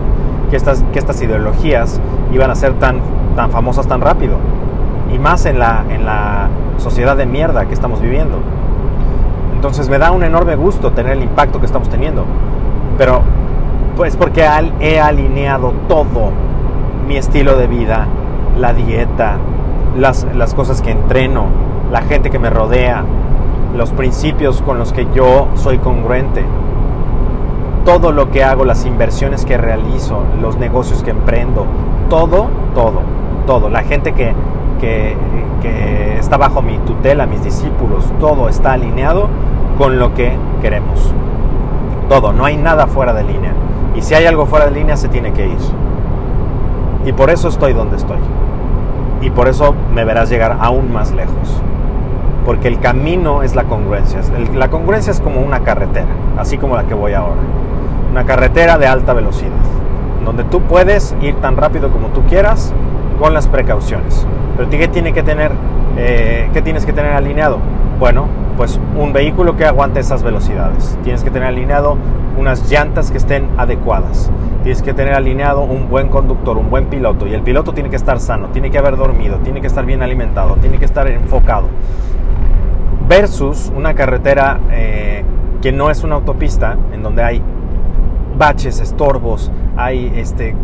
que 0.49 0.55
estas, 0.55 0.83
que 0.93 0.99
estas 0.99 1.21
ideologías 1.21 1.99
iban 2.31 2.51
a 2.51 2.55
ser 2.55 2.73
tan, 2.73 2.99
tan 3.35 3.51
famosas 3.51 3.87
tan 3.87 4.01
rápido. 4.01 4.35
Y 5.13 5.19
más 5.19 5.45
en 5.45 5.59
la, 5.59 5.83
en 5.89 6.05
la 6.05 6.49
sociedad 6.77 7.17
de 7.17 7.25
mierda 7.25 7.65
que 7.65 7.73
estamos 7.73 8.01
viviendo. 8.01 8.37
Entonces 9.57 9.89
me 9.89 9.97
da 9.97 10.11
un 10.11 10.23
enorme 10.23 10.55
gusto 10.55 10.91
tener 10.91 11.13
el 11.13 11.23
impacto 11.23 11.59
que 11.59 11.65
estamos 11.65 11.89
teniendo. 11.89 12.25
Pero 12.95 13.21
pues 13.95 14.15
porque 14.15 14.47
he 14.79 14.99
alineado 14.99 15.73
todo, 15.87 16.29
mi 17.07 17.17
estilo 17.17 17.57
de 17.57 17.65
vida, 17.65 18.05
la 18.59 18.73
dieta, 18.73 19.37
las, 19.97 20.27
las 20.35 20.53
cosas 20.53 20.83
que 20.83 20.91
entreno, 20.91 21.47
la 21.91 22.03
gente 22.03 22.29
que 22.29 22.37
me 22.37 22.51
rodea, 22.51 23.03
los 23.75 23.89
principios 23.93 24.61
con 24.61 24.77
los 24.77 24.93
que 24.93 25.07
yo 25.15 25.47
soy 25.55 25.79
congruente, 25.79 26.45
todo 27.83 28.11
lo 28.11 28.29
que 28.29 28.43
hago, 28.43 28.63
las 28.63 28.85
inversiones 28.85 29.43
que 29.43 29.57
realizo, 29.57 30.19
los 30.39 30.57
negocios 30.57 31.01
que 31.01 31.09
emprendo, 31.09 31.65
todo, 32.11 32.49
todo, 32.75 33.01
todo. 33.47 33.69
La 33.69 33.81
gente 33.81 34.13
que, 34.13 34.35
que, 34.77 35.15
está 36.17 36.37
bajo 36.37 36.61
mi 36.61 36.77
tutela, 36.79 37.25
mis 37.25 37.43
discípulos, 37.43 38.05
todo 38.19 38.49
está 38.49 38.73
alineado 38.73 39.27
con 39.77 39.99
lo 39.99 40.13
que 40.13 40.35
queremos. 40.61 41.13
Todo, 42.09 42.33
no 42.33 42.45
hay 42.45 42.57
nada 42.57 42.87
fuera 42.87 43.13
de 43.13 43.23
línea. 43.23 43.53
Y 43.95 44.01
si 44.01 44.13
hay 44.13 44.25
algo 44.25 44.45
fuera 44.45 44.65
de 44.65 44.71
línea, 44.71 44.97
se 44.97 45.09
tiene 45.09 45.33
que 45.33 45.47
ir. 45.47 45.57
Y 47.05 47.13
por 47.13 47.29
eso 47.29 47.49
estoy 47.49 47.73
donde 47.73 47.97
estoy. 47.97 48.17
Y 49.21 49.29
por 49.29 49.47
eso 49.47 49.75
me 49.93 50.03
verás 50.05 50.29
llegar 50.29 50.57
aún 50.59 50.91
más 50.91 51.11
lejos 51.11 51.61
porque 52.47 52.69
el 52.69 52.79
camino 52.79 53.43
es 53.43 53.55
la 53.55 53.65
congruencia. 53.65 54.21
La 54.55 54.69
congruencia 54.69 55.11
es 55.11 55.19
como 55.19 55.41
una 55.41 55.65
carretera, 55.65 56.07
así 56.37 56.57
como 56.57 56.77
la 56.77 56.85
que 56.85 56.93
voy 56.93 57.11
ahora. 57.11 57.41
Una 58.09 58.25
carretera 58.25 58.77
de 58.77 58.87
alta 58.87 59.11
velocidad, 59.11 59.51
donde 60.23 60.45
tú 60.45 60.61
puedes 60.61 61.13
ir 61.21 61.35
tan 61.41 61.57
rápido 61.57 61.91
como 61.91 62.07
tú 62.07 62.21
quieras 62.23 62.73
con 63.19 63.33
las 63.33 63.49
precauciones. 63.49 64.25
Pero 64.57 64.69
¿qué, 64.69 64.87
tiene 64.87 65.13
que 65.13 65.23
tener, 65.23 65.51
eh, 65.97 66.49
¿qué 66.53 66.61
tienes 66.61 66.85
que 66.85 66.93
tener 66.93 67.13
alineado? 67.13 67.59
Bueno, 67.99 68.27
pues 68.57 68.79
un 68.97 69.13
vehículo 69.13 69.55
que 69.55 69.65
aguante 69.65 69.99
esas 69.99 70.23
velocidades. 70.23 70.97
Tienes 71.03 71.23
que 71.23 71.31
tener 71.31 71.47
alineado 71.47 71.97
unas 72.37 72.69
llantas 72.69 73.11
que 73.11 73.17
estén 73.17 73.47
adecuadas. 73.57 74.31
Tienes 74.63 74.81
que 74.81 74.93
tener 74.93 75.13
alineado 75.13 75.61
un 75.61 75.89
buen 75.89 76.09
conductor, 76.09 76.57
un 76.57 76.69
buen 76.69 76.87
piloto. 76.87 77.27
Y 77.27 77.33
el 77.33 77.41
piloto 77.41 77.73
tiene 77.73 77.89
que 77.89 77.95
estar 77.95 78.19
sano, 78.19 78.47
tiene 78.49 78.71
que 78.71 78.77
haber 78.77 78.97
dormido, 78.97 79.37
tiene 79.37 79.61
que 79.61 79.67
estar 79.67 79.85
bien 79.85 80.01
alimentado, 80.01 80.55
tiene 80.55 80.77
que 80.77 80.85
estar 80.85 81.07
enfocado 81.07 81.67
versus 83.07 83.71
una 83.75 83.93
carretera 83.93 84.59
eh, 84.71 85.23
que 85.61 85.71
no 85.71 85.89
es 85.89 86.03
una 86.03 86.15
autopista, 86.15 86.77
en 86.93 87.03
donde 87.03 87.23
hay 87.23 87.41
baches, 88.37 88.79
estorbos, 88.79 89.51
hay 89.75 90.11
este, 90.15 90.55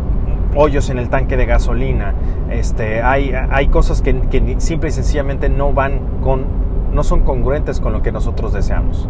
hoyos 0.56 0.90
en 0.90 1.00
el 1.00 1.10
tanque 1.10 1.38
de 1.38 1.46
gasolina, 1.46 2.14
este, 2.50 3.02
hay, 3.02 3.34
hay 3.34 3.68
cosas 3.68 4.02
que, 4.02 4.20
que, 4.22 4.56
simple 4.60 4.90
y 4.90 4.92
sencillamente 4.92 5.50
no 5.50 5.74
van 5.74 6.00
con, 6.22 6.46
no 6.94 7.04
son 7.04 7.22
congruentes 7.22 7.80
con 7.80 7.94
lo 7.94 8.02
que 8.02 8.12
nosotros 8.12 8.54
deseamos. 8.54 9.08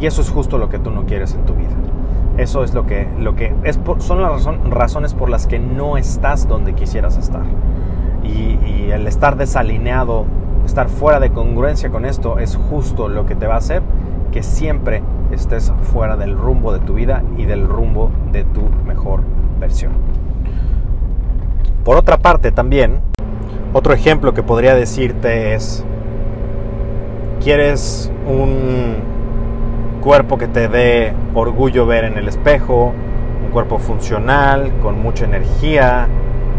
Y 0.00 0.06
eso 0.06 0.22
es 0.22 0.30
justo 0.30 0.58
lo 0.58 0.68
que 0.68 0.78
tú 0.78 0.90
no 0.90 1.06
quieres 1.06 1.34
en 1.34 1.44
tu 1.44 1.54
vida. 1.54 1.74
Eso 2.36 2.64
es 2.64 2.74
lo 2.74 2.86
que, 2.86 3.08
lo 3.18 3.34
que 3.34 3.54
es 3.64 3.78
son 3.98 4.22
las 4.22 4.46
razones 4.68 5.14
por 5.14 5.30
las 5.30 5.46
que 5.46 5.58
no 5.58 5.96
estás 5.96 6.46
donde 6.48 6.74
quisieras 6.74 7.16
estar. 7.16 7.44
Y 8.22 8.90
el 8.90 9.06
estar 9.06 9.36
desalineado 9.36 10.26
estar 10.66 10.88
fuera 10.88 11.20
de 11.20 11.30
congruencia 11.30 11.90
con 11.90 12.04
esto 12.04 12.38
es 12.38 12.56
justo 12.56 13.08
lo 13.08 13.24
que 13.24 13.34
te 13.36 13.46
va 13.46 13.54
a 13.54 13.58
hacer 13.58 13.82
que 14.32 14.42
siempre 14.42 15.02
estés 15.30 15.72
fuera 15.92 16.16
del 16.16 16.36
rumbo 16.36 16.72
de 16.72 16.80
tu 16.80 16.94
vida 16.94 17.22
y 17.38 17.46
del 17.46 17.66
rumbo 17.66 18.10
de 18.32 18.44
tu 18.44 18.62
mejor 18.84 19.20
versión. 19.58 19.92
Por 21.86 21.96
otra 21.96 22.16
parte 22.16 22.50
también, 22.50 23.00
otro 23.72 23.94
ejemplo 23.94 24.34
que 24.34 24.42
podría 24.42 24.74
decirte 24.74 25.54
es, 25.54 25.84
¿quieres 27.40 28.10
un 28.26 28.96
cuerpo 30.02 30.36
que 30.36 30.48
te 30.48 30.66
dé 30.66 31.14
orgullo 31.32 31.86
ver 31.86 32.02
en 32.02 32.18
el 32.18 32.26
espejo? 32.26 32.92
Un 33.44 33.52
cuerpo 33.52 33.78
funcional, 33.78 34.72
con 34.82 35.00
mucha 35.00 35.26
energía, 35.26 36.08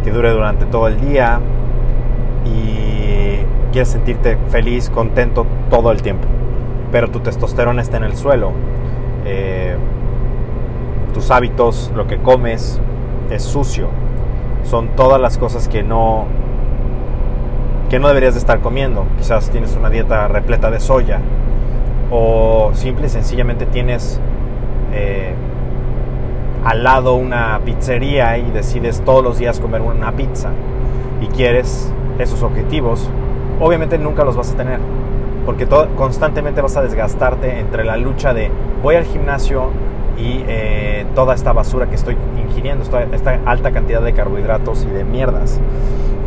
que 0.05 0.11
dure 0.11 0.31
durante 0.31 0.65
todo 0.65 0.87
el 0.87 0.97
día 0.97 1.41
y 2.45 3.39
quieres 3.73 3.89
sentirte 3.89 4.37
feliz, 4.47 4.89
contento 4.89 5.45
todo 5.69 5.91
el 5.91 6.01
tiempo, 6.01 6.25
pero 6.89 7.09
tu 7.09 7.19
testosterona 7.19 7.81
está 7.81 7.97
en 7.97 8.05
el 8.05 8.15
suelo, 8.15 8.53
eh, 9.25 9.75
tus 11.13 11.29
hábitos, 11.31 11.91
lo 11.97 12.07
que 12.07 12.15
comes 12.15 12.79
es 13.29 13.43
sucio, 13.43 13.89
son 14.69 14.89
todas 14.89 15.19
las 15.19 15.37
cosas 15.37 15.67
que 15.67 15.83
no 15.83 16.25
que 17.89 17.99
no 17.99 18.09
deberías 18.09 18.33
de 18.33 18.39
estar 18.39 18.59
comiendo. 18.59 19.05
Quizás 19.17 19.49
tienes 19.49 19.75
una 19.75 19.89
dieta 19.89 20.27
repleta 20.27 20.69
de 20.69 20.79
soya 20.79 21.21
o 22.11 22.71
simple 22.73 23.07
y 23.07 23.09
sencillamente 23.09 23.65
tienes 23.65 24.19
eh, 24.93 25.33
al 26.65 26.83
lado 26.83 27.15
una 27.15 27.61
pizzería 27.63 28.37
y 28.37 28.51
decides 28.51 29.01
todos 29.05 29.23
los 29.23 29.37
días 29.37 29.59
comer 29.59 29.81
una 29.81 30.11
pizza 30.11 30.49
y 31.21 31.27
quieres 31.27 31.91
esos 32.19 32.43
objetivos, 32.43 33.09
obviamente 33.59 33.97
nunca 33.97 34.23
los 34.23 34.35
vas 34.35 34.51
a 34.51 34.57
tener, 34.57 34.79
porque 35.45 35.67
constantemente 35.95 36.61
vas 36.61 36.75
a 36.77 36.81
desgastarte 36.81 37.59
entre 37.59 37.85
la 37.85 37.95
lucha 37.95 38.33
de 38.33 38.51
voy 38.81 38.95
al 38.95 39.05
gimnasio 39.05 39.69
y 40.17 40.43
eh, 40.47 41.05
toda 41.15 41.35
esta 41.35 41.53
basura 41.53 41.87
que 41.87 41.95
estoy 41.95 42.17
ingiriendo, 42.37 42.83
esta, 42.83 43.03
esta 43.03 43.39
alta 43.45 43.71
cantidad 43.71 44.01
de 44.01 44.13
carbohidratos 44.13 44.85
y 44.85 44.87
de 44.87 45.03
mierdas. 45.03 45.59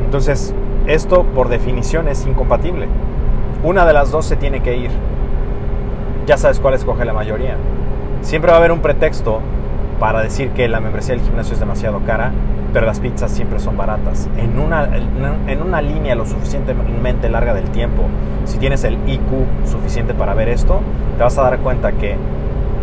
Entonces, 0.05 0.55
esto 0.87 1.25
por 1.25 1.49
definición 1.49 2.09
es 2.09 2.27
incompatible. 2.27 2.87
Una 3.63 3.85
de 3.85 3.93
las 3.93 4.11
dos 4.11 4.27
se 4.27 4.37
tiene 4.37 4.63
que 4.63 4.77
ir. 4.77 4.91
Ya 6.27 6.37
sabes 6.37 6.61
cuál 6.61 6.75
escoge 6.75 7.05
la 7.05 7.13
mayoría. 7.13 7.57
Siempre 8.23 8.51
va 8.51 8.57
a 8.57 8.61
haber 8.61 8.73
un 8.73 8.81
pretexto 8.81 9.41
para 9.99 10.23
decir 10.23 10.51
que 10.51 10.69
la 10.69 10.81
membresía 10.81 11.15
del 11.15 11.25
gimnasio 11.25 11.55
es 11.55 11.61
demasiado 11.61 12.01
cara 12.07 12.33
pero 12.73 12.87
las 12.87 13.01
pizzas 13.01 13.31
siempre 13.31 13.59
son 13.59 13.77
baratas. 13.77 14.29
En 14.37 14.59
una, 14.59 14.89
en 14.95 15.63
una 15.63 15.83
línea 15.83 16.15
lo 16.15 16.27
suficientemente 16.27 17.29
larga 17.29 17.55
del 17.55 17.71
tiempo, 17.71 18.05
si 18.45 18.59
tienes 18.59 18.85
el 18.85 18.95
IQ 19.09 19.67
suficiente 19.67 20.15
para 20.15 20.35
ver 20.35 20.49
esto, 20.49 20.81
te 21.17 21.23
vas 21.23 21.37
a 21.39 21.43
dar 21.43 21.59
cuenta 21.59 21.93
que 21.93 22.17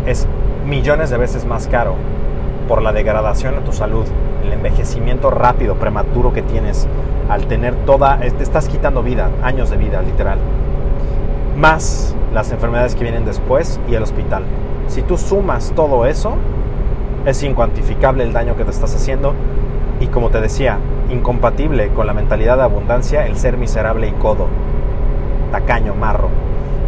es 0.06 0.26
millones 0.68 1.08
de 1.08 1.16
veces 1.16 1.46
más 1.46 1.66
caro 1.66 1.94
por 2.68 2.82
la 2.82 2.92
degradación 2.92 3.54
de 3.54 3.62
tu 3.62 3.72
salud, 3.72 4.04
el 4.44 4.52
envejecimiento 4.52 5.30
rápido, 5.30 5.76
prematuro 5.76 6.34
que 6.34 6.42
tienes 6.42 6.86
al 7.30 7.46
tener 7.46 7.74
toda, 7.86 8.18
te 8.18 8.42
estás 8.42 8.68
quitando 8.68 9.02
vida, 9.02 9.30
años 9.42 9.70
de 9.70 9.78
vida 9.78 10.02
literal, 10.02 10.38
más 11.56 12.14
las 12.34 12.52
enfermedades 12.52 12.94
que 12.94 13.02
vienen 13.02 13.24
después 13.24 13.80
y 13.88 13.94
el 13.94 14.02
hospital. 14.02 14.44
Si 14.88 15.00
tú 15.02 15.16
sumas 15.16 15.72
todo 15.74 16.04
eso, 16.04 16.34
es 17.24 17.42
incuantificable 17.42 18.22
el 18.22 18.34
daño 18.34 18.54
que 18.56 18.64
te 18.64 18.70
estás 18.70 18.94
haciendo 18.94 19.34
y 20.00 20.06
como 20.08 20.28
te 20.28 20.40
decía, 20.40 20.78
incompatible 21.10 21.88
con 21.88 22.06
la 22.06 22.12
mentalidad 22.12 22.58
de 22.58 22.64
abundancia 22.64 23.26
el 23.26 23.36
ser 23.36 23.56
miserable 23.56 24.08
y 24.08 24.12
codo, 24.12 24.48
tacaño, 25.50 25.94
marro. 25.94 26.28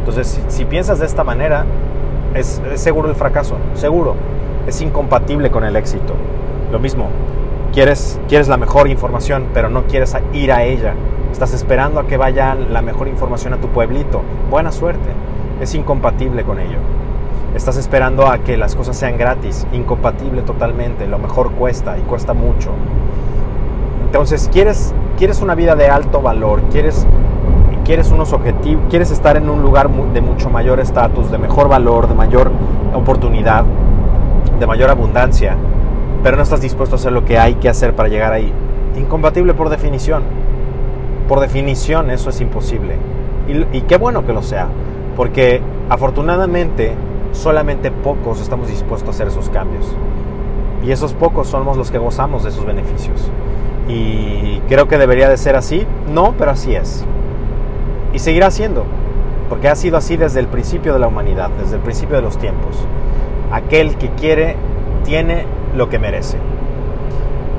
Entonces, 0.01 0.41
si, 0.49 0.65
piensas 0.65 0.99
de 0.99 1.07
esta 1.07 1.25
manera, 1.25 1.65
es, 2.35 2.61
seguro 2.75 3.09
el 3.09 3.15
fracaso, 3.15 3.57
seguro. 3.75 4.15
Es 4.67 4.81
incompatible 4.81 5.51
con 5.51 5.65
el 5.65 5.77
éxito. 5.77 6.15
Lo 6.71 6.79
mismo, 6.79 7.09
quieres, 7.73 8.21
quieres 8.29 8.49
la 8.49 8.57
mejor 8.57 8.89
información, 8.89 9.47
pero 9.53 9.69
no 9.69 9.85
quieres 9.85 10.17
ir 10.33 10.53
a 10.53 10.65
ella. 10.65 10.95
Estás 11.33 11.55
esperando 11.55 12.01
a 12.01 12.07
que 12.07 12.17
vaya 12.17 12.55
la 12.55 12.83
mejor 12.83 13.09
información 13.09 13.55
a 13.55 13.59
tu 13.59 13.69
pueblito. 13.69 14.23
Buena 14.51 14.73
suerte. 14.73 15.09
Es 15.61 15.75
incompatible 15.75 16.45
con 16.45 16.59
ello. 16.59 16.79
Estás 17.55 17.77
esperando 17.77 18.29
a 18.29 18.39
que 18.39 18.57
las 18.57 18.77
cosas 18.77 18.97
sean 18.97 19.19
gratis, 19.19 19.67
incompatible 19.73 20.43
totalmente, 20.43 21.09
lo 21.09 21.19
mejor 21.19 21.51
cuesta 21.53 21.99
y 21.99 22.03
cuesta 22.03 22.33
mucho. 22.33 22.71
Entonces, 24.07 24.49
quieres, 24.53 24.95
quieres 25.19 25.41
una 25.43 25.57
vida 25.57 25.75
de 25.75 25.89
alto 25.89 26.23
valor, 26.23 26.63
quieres, 26.71 27.07
quieres 27.91 28.13
unos 28.13 28.33
objetivos, 28.33 28.85
quieres 28.89 29.11
estar 29.11 29.37
en 29.37 29.51
un 29.51 29.63
lugar 29.63 29.91
de 29.91 30.21
mucho 30.21 30.49
mayor 30.49 30.79
estatus, 30.79 31.29
de 31.29 31.39
mejor 31.39 31.69
valor, 31.69 32.07
de 32.07 32.15
mayor 32.15 32.53
oportunidad, 32.95 33.65
de 34.61 34.65
mayor 34.65 34.91
abundancia, 34.91 35.57
pero 36.23 36.37
no 36.37 36.45
estás 36.45 36.61
dispuesto 36.61 36.95
a 36.95 36.99
hacer 37.01 37.11
lo 37.11 37.25
que 37.25 37.37
hay 37.37 37.55
que 37.55 37.69
hacer 37.69 37.97
para 37.97 38.09
llegar 38.09 38.33
ahí. 38.33 38.53
Incompatible 38.97 39.55
por 39.55 39.71
definición. 39.71 40.23
Por 41.27 41.41
definición 41.41 42.13
eso 42.13 42.31
es 42.31 42.41
imposible. 42.41 42.95
Y, 43.49 43.79
y 43.79 43.81
qué 43.81 43.97
bueno 43.97 44.25
que 44.25 44.35
lo 44.35 44.45
sea, 44.45 44.69
porque 45.17 45.61
afortunadamente 45.89 46.93
solamente 47.33 47.91
pocos 47.91 48.41
estamos 48.41 48.69
dispuestos 48.69 49.09
a 49.09 49.11
hacer 49.11 49.27
esos 49.27 49.51
cambios. 49.51 49.97
Y 50.85 50.93
esos 50.93 51.13
pocos 51.13 51.49
somos 51.49 51.77
los 51.77 51.91
que 51.91 51.99
gozamos 51.99 52.45
de 52.45 52.51
esos 52.51 52.65
beneficios. 52.65 53.29
Y 53.89 54.61
creo 54.69 54.87
que 54.87 54.97
debería 54.97 55.29
de 55.29 55.37
ser 55.37 55.57
así. 55.57 55.89
No, 56.09 56.35
pero 56.39 56.53
así 56.53 56.73
es. 56.73 57.05
Y 58.13 58.19
seguirá 58.19 58.51
siendo. 58.51 58.85
Porque 59.49 59.69
ha 59.69 59.75
sido 59.75 59.97
así 59.97 60.17
desde 60.17 60.41
el 60.41 60.47
principio 60.47 60.93
de 60.93 61.01
la 61.01 61.09
humanidad, 61.09 61.51
desde 61.61 61.77
el 61.77 61.83
principio 61.83 62.17
de 62.17 62.23
los 62.23 62.39
tiempos. 62.39 62.77
Aquel 63.51 63.97
que 63.97 64.11
quiere, 64.11 64.57
tiene 65.05 65.45
lo 65.77 65.89
que 65.89 65.99
merece. 65.99 66.39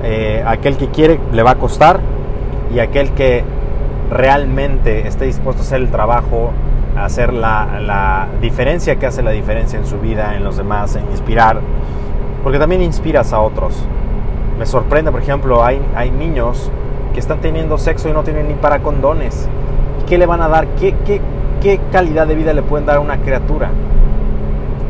Eh, 0.04 0.44
aquel 0.46 0.78
que 0.78 0.88
quiere 0.88 1.20
le 1.32 1.44
va 1.44 1.52
a 1.52 1.56
costar 1.56 2.00
y 2.74 2.80
aquel 2.80 3.12
que 3.12 3.44
realmente 4.10 5.08
esté 5.08 5.26
dispuesto 5.26 5.62
a 5.62 5.66
hacer 5.66 5.82
el 5.82 5.90
trabajo, 5.90 6.52
a 6.98 7.06
hacer 7.06 7.34
la, 7.34 8.28
diferencia 8.42 8.98
que 8.98 9.06
hace 9.06 9.22
la 9.22 9.32
diferencia 9.32 9.78
en 9.78 9.86
su 9.86 10.00
vida, 10.00 10.36
en 10.36 10.44
los 10.44 10.58
demás, 10.58 10.96
en 10.96 11.10
inspirar, 11.12 11.60
porque 12.44 12.58
también 12.58 12.82
inspiras 12.82 13.32
a 13.34 13.40
otros. 13.40 13.86
Me 14.58 14.66
sorprende, 14.66 15.12
por 15.12 15.22
ejemplo, 15.22 15.64
hay, 15.64 15.82
hay 15.96 16.12
niños 16.12 16.72
que 17.14 17.20
están 17.20 17.40
teniendo 17.40 17.78
sexo 17.78 18.10
y 18.10 18.14
no 18.14 18.24
tienen 18.24 18.48
ni 18.48 18.54
para 18.56 18.80
condones. 18.80 19.48
¿Qué 20.12 20.18
le 20.18 20.26
van 20.26 20.42
a 20.42 20.50
dar? 20.50 20.68
¿Qué, 20.78 20.94
qué, 21.06 21.22
qué 21.62 21.80
calidad 21.90 22.28
de 22.28 22.36
vida 22.36 22.52
le 22.52 22.64
pueden 22.64 22.86
dar 22.86 22.98
a 22.98 23.00
una 23.00 23.22
criatura? 23.22 23.70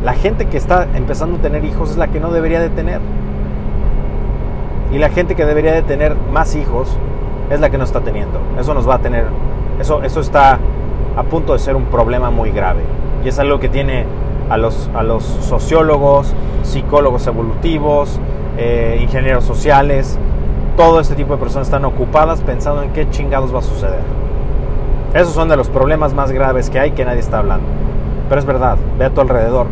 La 0.03 0.13
gente 0.13 0.47
que 0.47 0.57
está 0.57 0.87
empezando 0.95 1.37
a 1.37 1.41
tener 1.41 1.63
hijos 1.63 1.91
es 1.91 1.97
la 1.97 2.07
que 2.07 2.19
no 2.19 2.31
debería 2.31 2.59
de 2.59 2.71
tener. 2.71 2.99
Y 4.91 4.97
la 4.97 5.09
gente 5.09 5.35
que 5.35 5.45
debería 5.45 5.73
de 5.73 5.83
tener 5.83 6.15
más 6.33 6.55
hijos 6.55 6.97
es 7.51 7.59
la 7.59 7.69
que 7.69 7.77
no 7.77 7.83
está 7.83 8.01
teniendo. 8.01 8.39
Eso 8.59 8.73
nos 8.73 8.89
va 8.89 8.95
a 8.95 8.97
tener, 8.97 9.25
eso, 9.79 10.01
eso 10.01 10.21
está 10.21 10.57
a 11.15 11.21
punto 11.21 11.53
de 11.53 11.59
ser 11.59 11.75
un 11.75 11.85
problema 11.85 12.31
muy 12.31 12.49
grave. 12.49 12.81
Y 13.23 13.27
es 13.27 13.37
algo 13.37 13.59
que 13.59 13.69
tiene 13.69 14.07
a 14.49 14.57
los, 14.57 14.89
a 14.95 15.03
los 15.03 15.23
sociólogos, 15.23 16.33
psicólogos 16.63 17.27
evolutivos, 17.27 18.19
eh, 18.57 18.97
ingenieros 18.99 19.43
sociales, 19.43 20.17
todo 20.75 20.99
este 20.99 21.13
tipo 21.13 21.33
de 21.33 21.39
personas 21.39 21.67
están 21.67 21.85
ocupadas 21.85 22.41
pensando 22.41 22.81
en 22.81 22.89
qué 22.89 23.07
chingados 23.11 23.53
va 23.53 23.59
a 23.59 23.61
suceder. 23.61 24.01
Esos 25.13 25.33
son 25.33 25.49
de 25.49 25.57
los 25.57 25.69
problemas 25.69 26.13
más 26.13 26.31
graves 26.31 26.69
que 26.69 26.79
hay 26.79 26.91
que 26.91 27.03
nadie 27.03 27.19
está 27.19 27.39
hablando. 27.39 27.67
Pero 28.29 28.39
es 28.39 28.45
verdad, 28.45 28.77
ve 28.97 29.05
a 29.05 29.09
tu 29.09 29.19
alrededor. 29.19 29.67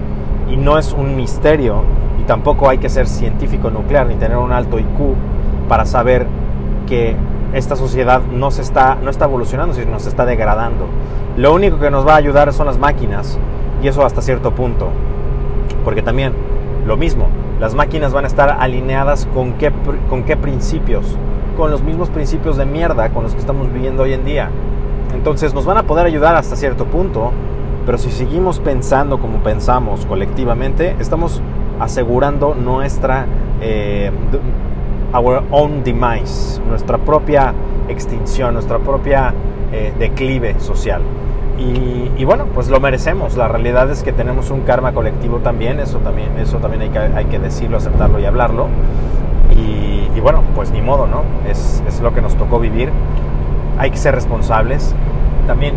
Y 0.50 0.58
no 0.58 0.78
es 0.78 0.92
un 0.92 1.16
misterio, 1.16 1.84
y 2.20 2.24
tampoco 2.24 2.68
hay 2.68 2.80
que 2.80 2.90
ser 2.90 3.08
científico 3.08 3.70
nuclear 3.70 4.08
ni 4.08 4.16
tener 4.16 4.38
un 4.38 4.52
alto 4.52 4.80
IQ 4.80 5.16
para 5.70 5.86
saber 5.86 6.28
que 6.88 7.16
esta 7.54 7.78
sociedad 7.78 8.22
no, 8.22 8.52
se 8.52 8.62
está, 8.62 8.98
no 9.02 9.10
está 9.10 9.26
evolucionando, 9.26 9.74
sino 9.74 10.00
se 10.00 10.10
está 10.10 10.26
degradando. 10.26 10.88
Lo 11.38 11.54
único 11.54 11.80
que 11.80 11.90
nos 11.90 12.06
va 12.06 12.14
a 12.14 12.18
ayudar 12.18 12.52
son 12.52 12.66
las 12.66 12.78
máquinas, 12.78 13.40
y 13.82 13.88
eso 13.88 14.04
hasta 14.04 14.22
cierto 14.22 14.54
punto. 14.54 14.90
Porque 15.86 16.02
también, 16.02 16.34
lo 16.86 16.98
mismo, 16.98 17.28
las 17.62 17.76
máquinas 17.76 18.12
van 18.12 18.26
a 18.26 18.28
estar 18.28 18.58
alineadas 18.60 19.26
con 19.34 19.54
qué, 19.54 19.72
con 20.10 20.24
qué 20.24 20.36
principios, 20.36 21.16
con 21.56 21.72
los 21.72 21.82
mismos 21.82 22.10
principios 22.10 22.58
de 22.58 22.66
mierda 22.66 23.10
con 23.10 23.24
los 23.24 23.34
que 23.34 23.40
estamos 23.40 23.72
viviendo 23.72 24.04
hoy 24.04 24.14
en 24.14 24.26
día. 24.26 24.50
Entonces 25.14 25.54
nos 25.54 25.66
van 25.66 25.78
a 25.78 25.84
poder 25.84 26.06
ayudar 26.06 26.36
hasta 26.36 26.56
cierto 26.56 26.86
punto, 26.86 27.32
pero 27.86 27.98
si 27.98 28.12
seguimos 28.12 28.60
pensando 28.60 29.20
como 29.20 29.40
pensamos 29.44 30.06
colectivamente, 30.06 30.96
estamos 31.00 31.42
asegurando 31.80 32.56
nuestra 32.56 33.26
eh, 33.62 34.12
our 35.14 35.44
own 35.52 35.84
demise, 35.84 36.62
nuestra 36.68 36.98
propia 36.98 37.54
extinción, 37.88 38.54
nuestra 38.54 38.80
propia 38.80 39.34
eh, 39.72 39.94
declive 39.98 40.60
social. 40.60 41.02
Y, 41.60 42.24
bueno, 42.24 42.46
pues 42.54 42.70
lo 42.70 42.80
merecemos. 42.80 43.36
La 43.36 43.50
realidad 43.50 43.92
es 43.92 44.02
que 44.02 44.14
tenemos 44.14 44.50
un 44.50 44.62
karma 44.62 44.94
colectivo 44.94 45.40
también, 45.40 45.80
eso 45.82 45.98
también, 45.98 46.38
eso 46.38 46.60
también 46.60 46.84
hay 46.84 46.90
que, 46.90 47.00
hay 47.00 47.26
que 47.26 47.38
decirlo, 47.38 47.76
aceptarlo 47.76 48.18
y 48.20 48.26
hablarlo. 48.26 48.68
Y, 49.58 50.20
bueno, 50.22 50.44
pues 50.56 50.72
ni 50.72 50.82
modo, 50.82 51.06
¿no? 51.06 51.24
Es, 51.50 51.84
es 51.86 52.00
lo 52.00 52.14
que 52.14 52.22
nos 52.22 52.36
tocó 52.36 52.60
vivir. 52.60 52.92
Hay 53.80 53.90
que 53.90 53.98
ser 53.98 54.14
responsables. 54.14 54.94
También 55.48 55.74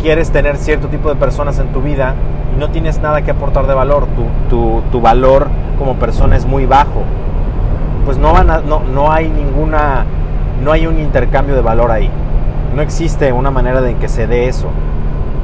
quieres 0.00 0.30
tener 0.30 0.56
cierto 0.56 0.88
tipo 0.88 1.10
de 1.10 1.16
personas 1.16 1.58
en 1.58 1.68
tu 1.68 1.82
vida 1.82 2.14
y 2.56 2.58
no 2.58 2.70
tienes 2.70 3.00
nada 3.00 3.20
que 3.20 3.32
aportar 3.32 3.66
de 3.66 3.74
valor. 3.74 4.06
Tu, 4.16 4.24
tu, 4.48 4.82
tu 4.90 5.02
valor 5.02 5.48
como 5.78 5.96
persona 5.96 6.36
es 6.36 6.46
muy 6.46 6.64
bajo 6.64 7.02
pues 8.04 8.18
no, 8.18 8.32
van 8.32 8.46
no, 8.68 8.80
no 8.80 9.12
hay 9.12 9.28
ninguna, 9.28 10.04
no 10.64 10.72
hay 10.72 10.86
un 10.86 10.98
intercambio 10.98 11.54
de 11.54 11.60
valor 11.60 11.90
ahí. 11.90 12.10
No 12.74 12.82
existe 12.82 13.32
una 13.32 13.50
manera 13.50 13.80
de 13.80 13.96
que 13.96 14.08
se 14.08 14.26
dé 14.26 14.48
eso. 14.48 14.68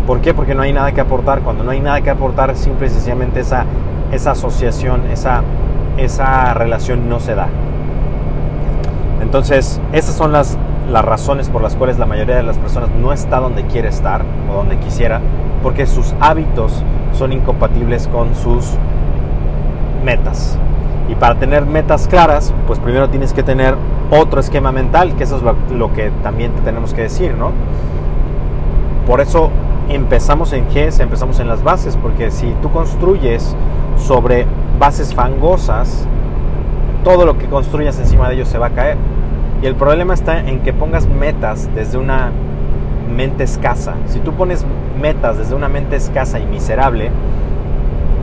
¿Por 0.06 0.20
qué? 0.20 0.34
Porque 0.34 0.54
no 0.54 0.62
hay 0.62 0.72
nada 0.72 0.92
que 0.92 1.00
aportar. 1.00 1.42
Cuando 1.42 1.64
no 1.64 1.70
hay 1.70 1.80
nada 1.80 2.00
que 2.00 2.10
aportar, 2.10 2.56
simple 2.56 2.86
y 2.86 2.90
sencillamente 2.90 3.40
esa, 3.40 3.64
esa 4.12 4.32
asociación, 4.32 5.02
esa, 5.12 5.42
esa 5.96 6.54
relación 6.54 7.08
no 7.08 7.20
se 7.20 7.34
da. 7.34 7.48
Entonces, 9.22 9.80
esas 9.92 10.14
son 10.14 10.32
las, 10.32 10.56
las 10.90 11.04
razones 11.04 11.48
por 11.48 11.62
las 11.62 11.74
cuales 11.74 11.98
la 11.98 12.06
mayoría 12.06 12.36
de 12.36 12.42
las 12.42 12.58
personas 12.58 12.90
no 12.90 13.12
está 13.12 13.40
donde 13.40 13.64
quiere 13.66 13.88
estar 13.88 14.22
o 14.50 14.54
donde 14.54 14.78
quisiera, 14.78 15.20
porque 15.62 15.86
sus 15.86 16.14
hábitos 16.20 16.82
son 17.12 17.32
incompatibles 17.32 18.08
con 18.08 18.34
sus 18.34 18.74
metas. 20.04 20.58
Y 21.08 21.14
para 21.14 21.36
tener 21.36 21.66
metas 21.66 22.08
claras, 22.08 22.52
pues 22.66 22.78
primero 22.78 23.08
tienes 23.08 23.32
que 23.32 23.42
tener 23.42 23.76
otro 24.10 24.40
esquema 24.40 24.72
mental, 24.72 25.14
que 25.16 25.24
eso 25.24 25.36
es 25.36 25.72
lo, 25.72 25.92
que 25.92 26.10
también 26.22 26.52
te 26.52 26.62
tenemos 26.62 26.94
que 26.94 27.02
decir, 27.02 27.34
¿no? 27.34 27.52
Por 29.06 29.20
eso 29.20 29.50
empezamos 29.88 30.52
en 30.52 30.68
GES, 30.70 31.00
empezamos 31.00 31.38
en 31.38 31.48
las 31.48 31.62
bases, 31.62 31.96
porque 31.96 32.30
si 32.30 32.54
tú 32.60 32.70
construyes 32.70 33.54
sobre 33.96 34.46
bases 34.78 35.14
fangosas, 35.14 36.06
todo 37.04 37.24
lo 37.24 37.38
que 37.38 37.46
construyas 37.46 37.98
encima 38.00 38.28
de 38.28 38.34
ellos 38.34 38.48
se 38.48 38.58
va 38.58 38.66
a 38.66 38.70
caer. 38.70 38.96
Y 39.62 39.66
el 39.66 39.74
problema 39.74 40.14
está 40.14 40.40
en 40.40 40.60
que 40.60 40.72
pongas 40.72 41.06
metas 41.06 41.68
desde 41.74 41.98
una 41.98 42.30
mente 43.14 43.44
escasa. 43.44 43.94
Si 44.06 44.20
tú 44.20 44.32
pones 44.32 44.66
metas 45.00 45.38
desde 45.38 45.54
una 45.54 45.68
mente 45.68 45.96
escasa 45.96 46.38
y 46.38 46.46
miserable, 46.46 47.10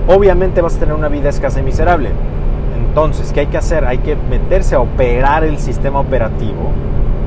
obviamente 0.07 0.61
vas 0.61 0.75
a 0.75 0.79
tener 0.79 0.95
una 0.95 1.07
vida 1.07 1.29
escasa 1.29 1.59
y 1.59 1.63
miserable. 1.63 2.09
Entonces, 2.87 3.33
¿qué 3.33 3.41
hay 3.41 3.47
que 3.47 3.57
hacer? 3.57 3.85
Hay 3.85 3.99
que 3.99 4.15
meterse 4.15 4.75
a 4.75 4.79
operar 4.79 5.43
el 5.43 5.57
sistema 5.57 5.99
operativo, 5.99 6.71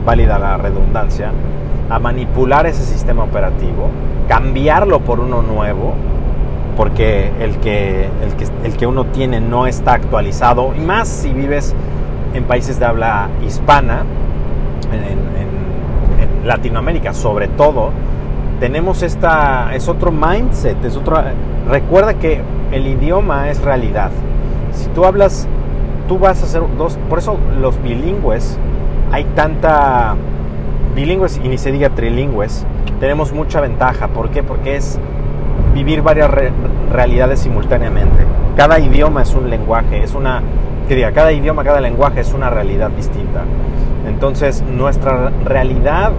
válida 0.04 0.38
la 0.38 0.56
redundancia, 0.56 1.32
a 1.90 1.98
manipular 1.98 2.66
ese 2.66 2.84
sistema 2.84 3.24
operativo, 3.24 3.88
cambiarlo 4.28 5.00
por 5.00 5.18
uno 5.18 5.42
nuevo, 5.42 5.94
porque 6.76 7.32
el 7.40 7.56
que, 7.58 8.08
el 8.22 8.34
que, 8.36 8.46
el 8.64 8.76
que 8.76 8.86
uno 8.86 9.06
tiene 9.06 9.40
no 9.40 9.66
está 9.66 9.94
actualizado, 9.94 10.72
y 10.76 10.80
más 10.80 11.08
si 11.08 11.32
vives 11.32 11.74
en 12.36 12.44
países 12.44 12.78
de 12.78 12.86
habla 12.86 13.28
hispana, 13.44 14.04
en, 14.92 15.02
en 15.02 16.46
Latinoamérica 16.46 17.12
sobre 17.12 17.48
todo, 17.48 17.90
tenemos 18.60 19.02
esta, 19.02 19.74
es 19.74 19.88
otro 19.88 20.12
mindset, 20.12 20.82
es 20.84 20.96
otro, 20.96 21.22
recuerda 21.68 22.14
que 22.14 22.40
el 22.72 22.86
idioma 22.86 23.50
es 23.50 23.60
realidad. 23.62 24.10
Si 24.72 24.88
tú 24.88 25.04
hablas 25.04 25.48
tú 26.06 26.18
vas 26.18 26.42
a 26.42 26.46
hacer 26.46 26.62
dos, 26.76 26.98
por 27.08 27.18
eso 27.18 27.38
los 27.60 27.80
bilingües, 27.82 28.58
hay 29.12 29.24
tanta, 29.34 30.14
bilingües 30.94 31.40
y 31.42 31.48
ni 31.48 31.58
se 31.58 31.72
diga 31.72 31.90
trilingües, 31.90 32.64
tenemos 33.00 33.32
mucha 33.32 33.60
ventaja. 33.60 34.08
¿Por 34.08 34.30
qué? 34.30 34.42
Porque 34.42 34.76
es 34.76 34.98
vivir 35.74 36.02
varias 36.02 36.30
realidades 36.92 37.40
simultáneamente. 37.40 38.24
Cada 38.56 38.78
idioma 38.78 39.22
es 39.22 39.34
un 39.34 39.50
lenguaje, 39.50 40.02
es 40.02 40.14
una, 40.14 40.42
que 40.86 40.94
diga, 40.94 41.12
cada 41.12 41.32
idioma, 41.32 41.64
cada 41.64 41.80
lenguaje 41.80 42.20
es 42.20 42.32
una 42.32 42.50
realidad 42.50 42.90
distinta. 42.90 43.42
Entonces, 44.06 44.62
nuestra 44.62 45.30
realidad 45.44 46.12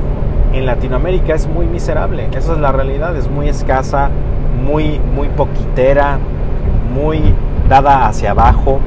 en 0.54 0.66
Latinoamérica 0.66 1.34
es 1.34 1.48
muy 1.48 1.66
miserable. 1.66 2.28
Esa 2.34 2.54
es 2.54 2.60
la 2.60 2.72
realidad, 2.72 3.16
es 3.16 3.30
muy 3.30 3.50
escasa, 3.50 4.10
muy, 4.64 5.00
muy 5.00 5.30
poquitera, 5.30 6.20
muy 6.94 7.22
dada 7.70 8.08
hacia 8.08 8.32
abajo. 8.32 8.80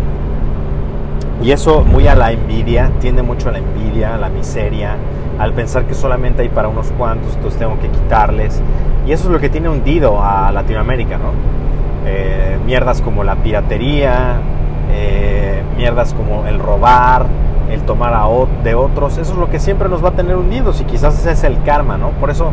Y 1.43 1.53
eso 1.53 1.83
muy 1.85 2.07
a 2.07 2.15
la 2.15 2.33
envidia, 2.33 2.91
tiende 3.01 3.23
mucho 3.23 3.49
a 3.49 3.53
la 3.53 3.59
envidia, 3.59 4.15
a 4.15 4.19
la 4.19 4.29
miseria, 4.29 4.97
al 5.39 5.55
pensar 5.55 5.85
que 5.85 5.95
solamente 5.95 6.43
hay 6.43 6.51
para 6.51 6.69
unos 6.69 6.91
cuantos, 6.93 7.35
entonces 7.35 7.59
tengo 7.59 7.79
que 7.81 7.89
quitarles. 7.89 8.61
Y 9.07 9.13
eso 9.13 9.29
es 9.29 9.31
lo 9.31 9.41
que 9.41 9.49
tiene 9.49 9.71
hundido 9.71 10.23
a 10.23 10.53
Latinoamérica, 10.53 11.17
¿no? 11.17 11.33
Eh, 12.07 12.59
mierdas 12.67 13.01
como 13.01 13.25
la 13.25 13.37
piratería, 13.37 14.41
eh, 14.93 15.63
mierdas 15.77 16.15
como 16.15 16.47
el 16.47 16.59
robar, 16.59 17.27
el 17.71 17.83
tomar 17.83 18.15
a 18.15 18.27
de 18.65 18.75
otros, 18.75 19.19
eso 19.19 19.33
es 19.33 19.39
lo 19.39 19.49
que 19.49 19.59
siempre 19.59 19.89
nos 19.89 20.05
va 20.05 20.09
a 20.09 20.13
tener 20.13 20.37
hundidos 20.37 20.81
y 20.81 20.85
quizás 20.85 21.19
ese 21.19 21.33
es 21.33 21.45
el 21.45 21.63
karma, 21.63 21.97
¿no? 21.97 22.11
Por 22.11 22.31
eso, 22.31 22.51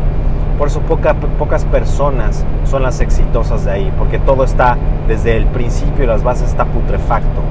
por 0.56 0.68
eso 0.68 0.80
pocas 0.80 1.64
personas 1.66 2.44
son 2.64 2.82
las 2.82 3.00
exitosas 3.00 3.64
de 3.64 3.72
ahí, 3.72 3.92
porque 3.98 4.18
todo 4.18 4.44
está 4.44 4.76
desde 5.06 5.36
el 5.36 5.46
principio, 5.46 6.06
las 6.06 6.22
bases 6.22 6.50
está 6.50 6.64
putrefacto. 6.64 7.42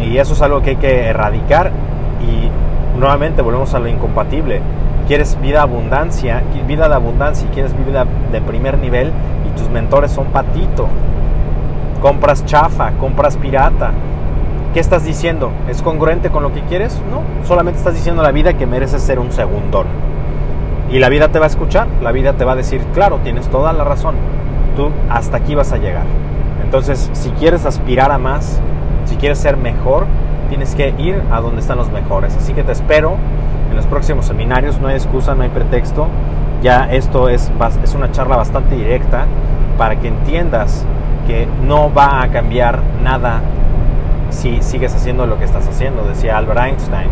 Y 0.00 0.18
eso 0.18 0.34
es 0.34 0.42
algo 0.42 0.62
que 0.62 0.70
hay 0.70 0.76
que 0.76 1.06
erradicar 1.06 1.70
y 2.20 2.98
nuevamente 2.98 3.42
volvemos 3.42 3.72
a 3.74 3.78
lo 3.78 3.88
incompatible. 3.88 4.60
Quieres 5.06 5.40
vida 5.40 5.62
abundancia, 5.62 6.42
vida 6.66 6.88
de 6.88 6.94
abundancia 6.94 7.46
y 7.50 7.54
quieres 7.54 7.74
vida 7.76 8.06
de 8.30 8.40
primer 8.40 8.78
nivel 8.78 9.12
y 9.46 9.58
tus 9.58 9.68
mentores 9.68 10.10
son 10.10 10.26
patito. 10.26 10.88
Compras 12.02 12.44
chafa, 12.44 12.90
compras 12.98 13.36
pirata. 13.36 13.92
¿Qué 14.74 14.80
estás 14.80 15.04
diciendo? 15.04 15.52
¿Es 15.68 15.82
congruente 15.82 16.30
con 16.30 16.42
lo 16.42 16.52
que 16.52 16.62
quieres? 16.62 17.00
No, 17.08 17.22
solamente 17.46 17.78
estás 17.78 17.94
diciendo 17.94 18.22
a 18.22 18.24
la 18.24 18.32
vida 18.32 18.54
que 18.54 18.66
mereces 18.66 19.02
ser 19.02 19.20
un 19.20 19.30
segundón. 19.30 19.86
Y 20.90 20.98
la 20.98 21.08
vida 21.08 21.28
te 21.28 21.38
va 21.38 21.44
a 21.44 21.48
escuchar, 21.48 21.86
la 22.02 22.10
vida 22.10 22.32
te 22.32 22.44
va 22.44 22.52
a 22.52 22.56
decir, 22.56 22.82
claro, 22.92 23.20
tienes 23.22 23.46
toda 23.48 23.72
la 23.72 23.84
razón, 23.84 24.16
tú 24.76 24.90
hasta 25.08 25.36
aquí 25.36 25.54
vas 25.54 25.72
a 25.72 25.76
llegar. 25.76 26.02
Entonces, 26.64 27.08
si 27.12 27.30
quieres 27.30 27.66
aspirar 27.66 28.10
a 28.10 28.18
más, 28.18 28.60
si 29.04 29.14
quieres 29.14 29.38
ser 29.38 29.56
mejor, 29.56 30.06
tienes 30.48 30.74
que 30.74 30.92
ir 30.98 31.22
a 31.30 31.40
donde 31.40 31.60
están 31.60 31.78
los 31.78 31.92
mejores. 31.92 32.36
Así 32.36 32.52
que 32.52 32.64
te 32.64 32.72
espero 32.72 33.14
en 33.70 33.76
los 33.76 33.86
próximos 33.86 34.26
seminarios, 34.26 34.80
no 34.80 34.88
hay 34.88 34.96
excusa, 34.96 35.36
no 35.36 35.44
hay 35.44 35.50
pretexto. 35.50 36.08
Ya 36.62 36.90
esto 36.90 37.28
es, 37.28 37.52
es 37.84 37.94
una 37.94 38.10
charla 38.10 38.36
bastante 38.36 38.74
directa 38.74 39.26
para 39.78 40.00
que 40.00 40.08
entiendas 40.08 40.84
que 41.26 41.46
no 41.64 41.92
va 41.92 42.22
a 42.22 42.28
cambiar 42.28 42.80
nada 43.02 43.40
si 44.30 44.62
sigues 44.62 44.94
haciendo 44.94 45.26
lo 45.26 45.38
que 45.38 45.44
estás 45.44 45.66
haciendo. 45.68 46.04
Decía 46.04 46.38
Albert 46.38 46.60
Einstein 46.60 47.08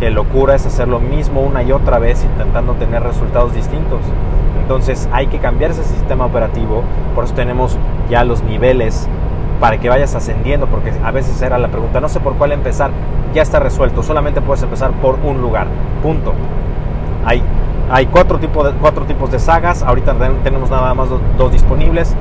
que 0.00 0.10
locura 0.10 0.54
es 0.54 0.66
hacer 0.66 0.88
lo 0.88 1.00
mismo 1.00 1.40
una 1.40 1.62
y 1.62 1.72
otra 1.72 1.98
vez 1.98 2.24
intentando 2.24 2.74
tener 2.74 3.02
resultados 3.02 3.54
distintos. 3.54 4.00
Entonces 4.60 5.08
hay 5.12 5.26
que 5.26 5.38
cambiar 5.38 5.70
ese 5.70 5.84
sistema 5.84 6.24
operativo, 6.24 6.82
por 7.14 7.24
eso 7.24 7.34
tenemos 7.34 7.76
ya 8.08 8.24
los 8.24 8.42
niveles 8.42 9.08
para 9.60 9.78
que 9.78 9.88
vayas 9.88 10.14
ascendiendo, 10.14 10.66
porque 10.66 10.92
a 11.04 11.10
veces 11.10 11.40
era 11.42 11.58
la 11.58 11.68
pregunta, 11.68 12.00
no 12.00 12.08
sé 12.08 12.20
por 12.20 12.34
cuál 12.34 12.52
empezar, 12.52 12.90
ya 13.34 13.42
está 13.42 13.60
resuelto, 13.60 14.02
solamente 14.02 14.40
puedes 14.40 14.62
empezar 14.62 14.92
por 14.92 15.18
un 15.22 15.40
lugar, 15.40 15.66
punto. 16.02 16.32
Hay, 17.24 17.42
hay 17.90 18.06
cuatro, 18.06 18.38
tipos 18.38 18.64
de, 18.64 18.72
cuatro 18.80 19.04
tipos 19.04 19.30
de 19.30 19.38
sagas, 19.38 19.82
ahorita 19.82 20.14
tenemos 20.42 20.70
nada 20.70 20.94
más 20.94 21.08
dos, 21.38 21.52
disponibles, 21.52 22.14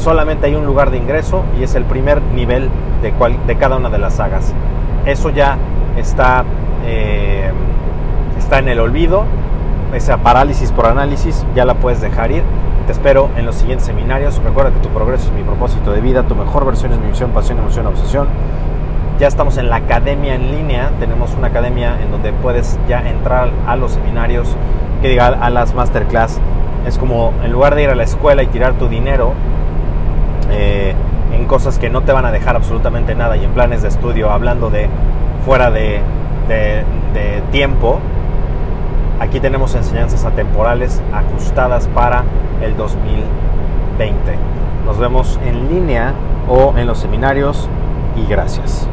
solamente 0.00 0.46
hay 0.46 0.54
un 0.54 0.66
lugar 0.66 0.90
de 0.90 0.96
ingreso 0.96 1.44
y 1.58 1.62
es 1.62 1.74
el 1.74 1.84
primer 1.84 2.20
nivel 2.22 2.70
de, 3.02 3.12
cual, 3.12 3.36
de 3.46 3.56
cada 3.56 3.76
una 3.76 3.90
de 3.90 3.98
las 3.98 4.14
sagas. 4.14 4.54
Eso 5.06 5.30
ya 5.30 5.56
está, 5.96 6.44
eh, 6.84 7.52
está 8.38 8.58
en 8.58 8.68
el 8.68 8.80
olvido, 8.80 9.24
esa 9.94 10.18
parálisis 10.18 10.72
por 10.72 10.86
análisis 10.86 11.46
ya 11.54 11.64
la 11.64 11.74
puedes 11.74 12.00
dejar 12.00 12.32
ir. 12.32 12.42
Te 12.86 12.92
espero 12.92 13.28
en 13.36 13.46
los 13.46 13.56
siguientes 13.56 13.86
seminarios. 13.86 14.40
Recuerda 14.42 14.72
que 14.72 14.80
tu 14.80 14.88
progreso 14.88 15.26
es 15.26 15.32
mi 15.32 15.42
propósito 15.42 15.92
de 15.92 16.00
vida, 16.00 16.22
tu 16.24 16.34
mejor 16.34 16.64
versión 16.64 16.92
es 16.92 16.98
mi 16.98 17.08
misión, 17.08 17.30
pasión, 17.30 17.58
emoción, 17.58 17.86
obsesión. 17.86 18.28
Ya 19.18 19.28
estamos 19.28 19.58
en 19.58 19.68
la 19.68 19.76
academia 19.76 20.34
en 20.34 20.50
línea, 20.50 20.90
tenemos 20.98 21.34
una 21.34 21.48
academia 21.48 22.00
en 22.02 22.10
donde 22.10 22.32
puedes 22.32 22.78
ya 22.88 23.06
entrar 23.06 23.50
a 23.66 23.76
los 23.76 23.92
seminarios, 23.92 24.56
que 25.02 25.08
diga 25.08 25.26
a 25.26 25.50
las 25.50 25.74
masterclass. 25.74 26.40
Es 26.86 26.96
como 26.96 27.34
en 27.44 27.52
lugar 27.52 27.74
de 27.74 27.82
ir 27.82 27.90
a 27.90 27.94
la 27.94 28.04
escuela 28.04 28.42
y 28.42 28.46
tirar 28.46 28.72
tu 28.74 28.88
dinero 28.88 29.34
eh, 30.50 30.94
en 31.32 31.44
cosas 31.46 31.78
que 31.78 31.90
no 31.90 32.02
te 32.02 32.12
van 32.12 32.24
a 32.24 32.32
dejar 32.32 32.56
absolutamente 32.56 33.14
nada 33.14 33.36
y 33.36 33.44
en 33.44 33.50
planes 33.50 33.82
de 33.82 33.88
estudio, 33.88 34.30
hablando 34.30 34.70
de 34.70 34.88
fuera 35.44 35.70
de, 35.70 36.00
de 36.48 37.42
tiempo, 37.50 38.00
Aquí 39.20 39.38
tenemos 39.38 39.74
enseñanzas 39.74 40.24
atemporales 40.24 41.02
ajustadas 41.12 41.88
para 41.88 42.24
el 42.62 42.74
2020. 42.74 44.38
Nos 44.86 44.98
vemos 44.98 45.38
en 45.44 45.68
línea 45.68 46.14
o 46.48 46.74
en 46.78 46.86
los 46.86 47.00
seminarios 47.00 47.68
y 48.16 48.26
gracias. 48.26 48.88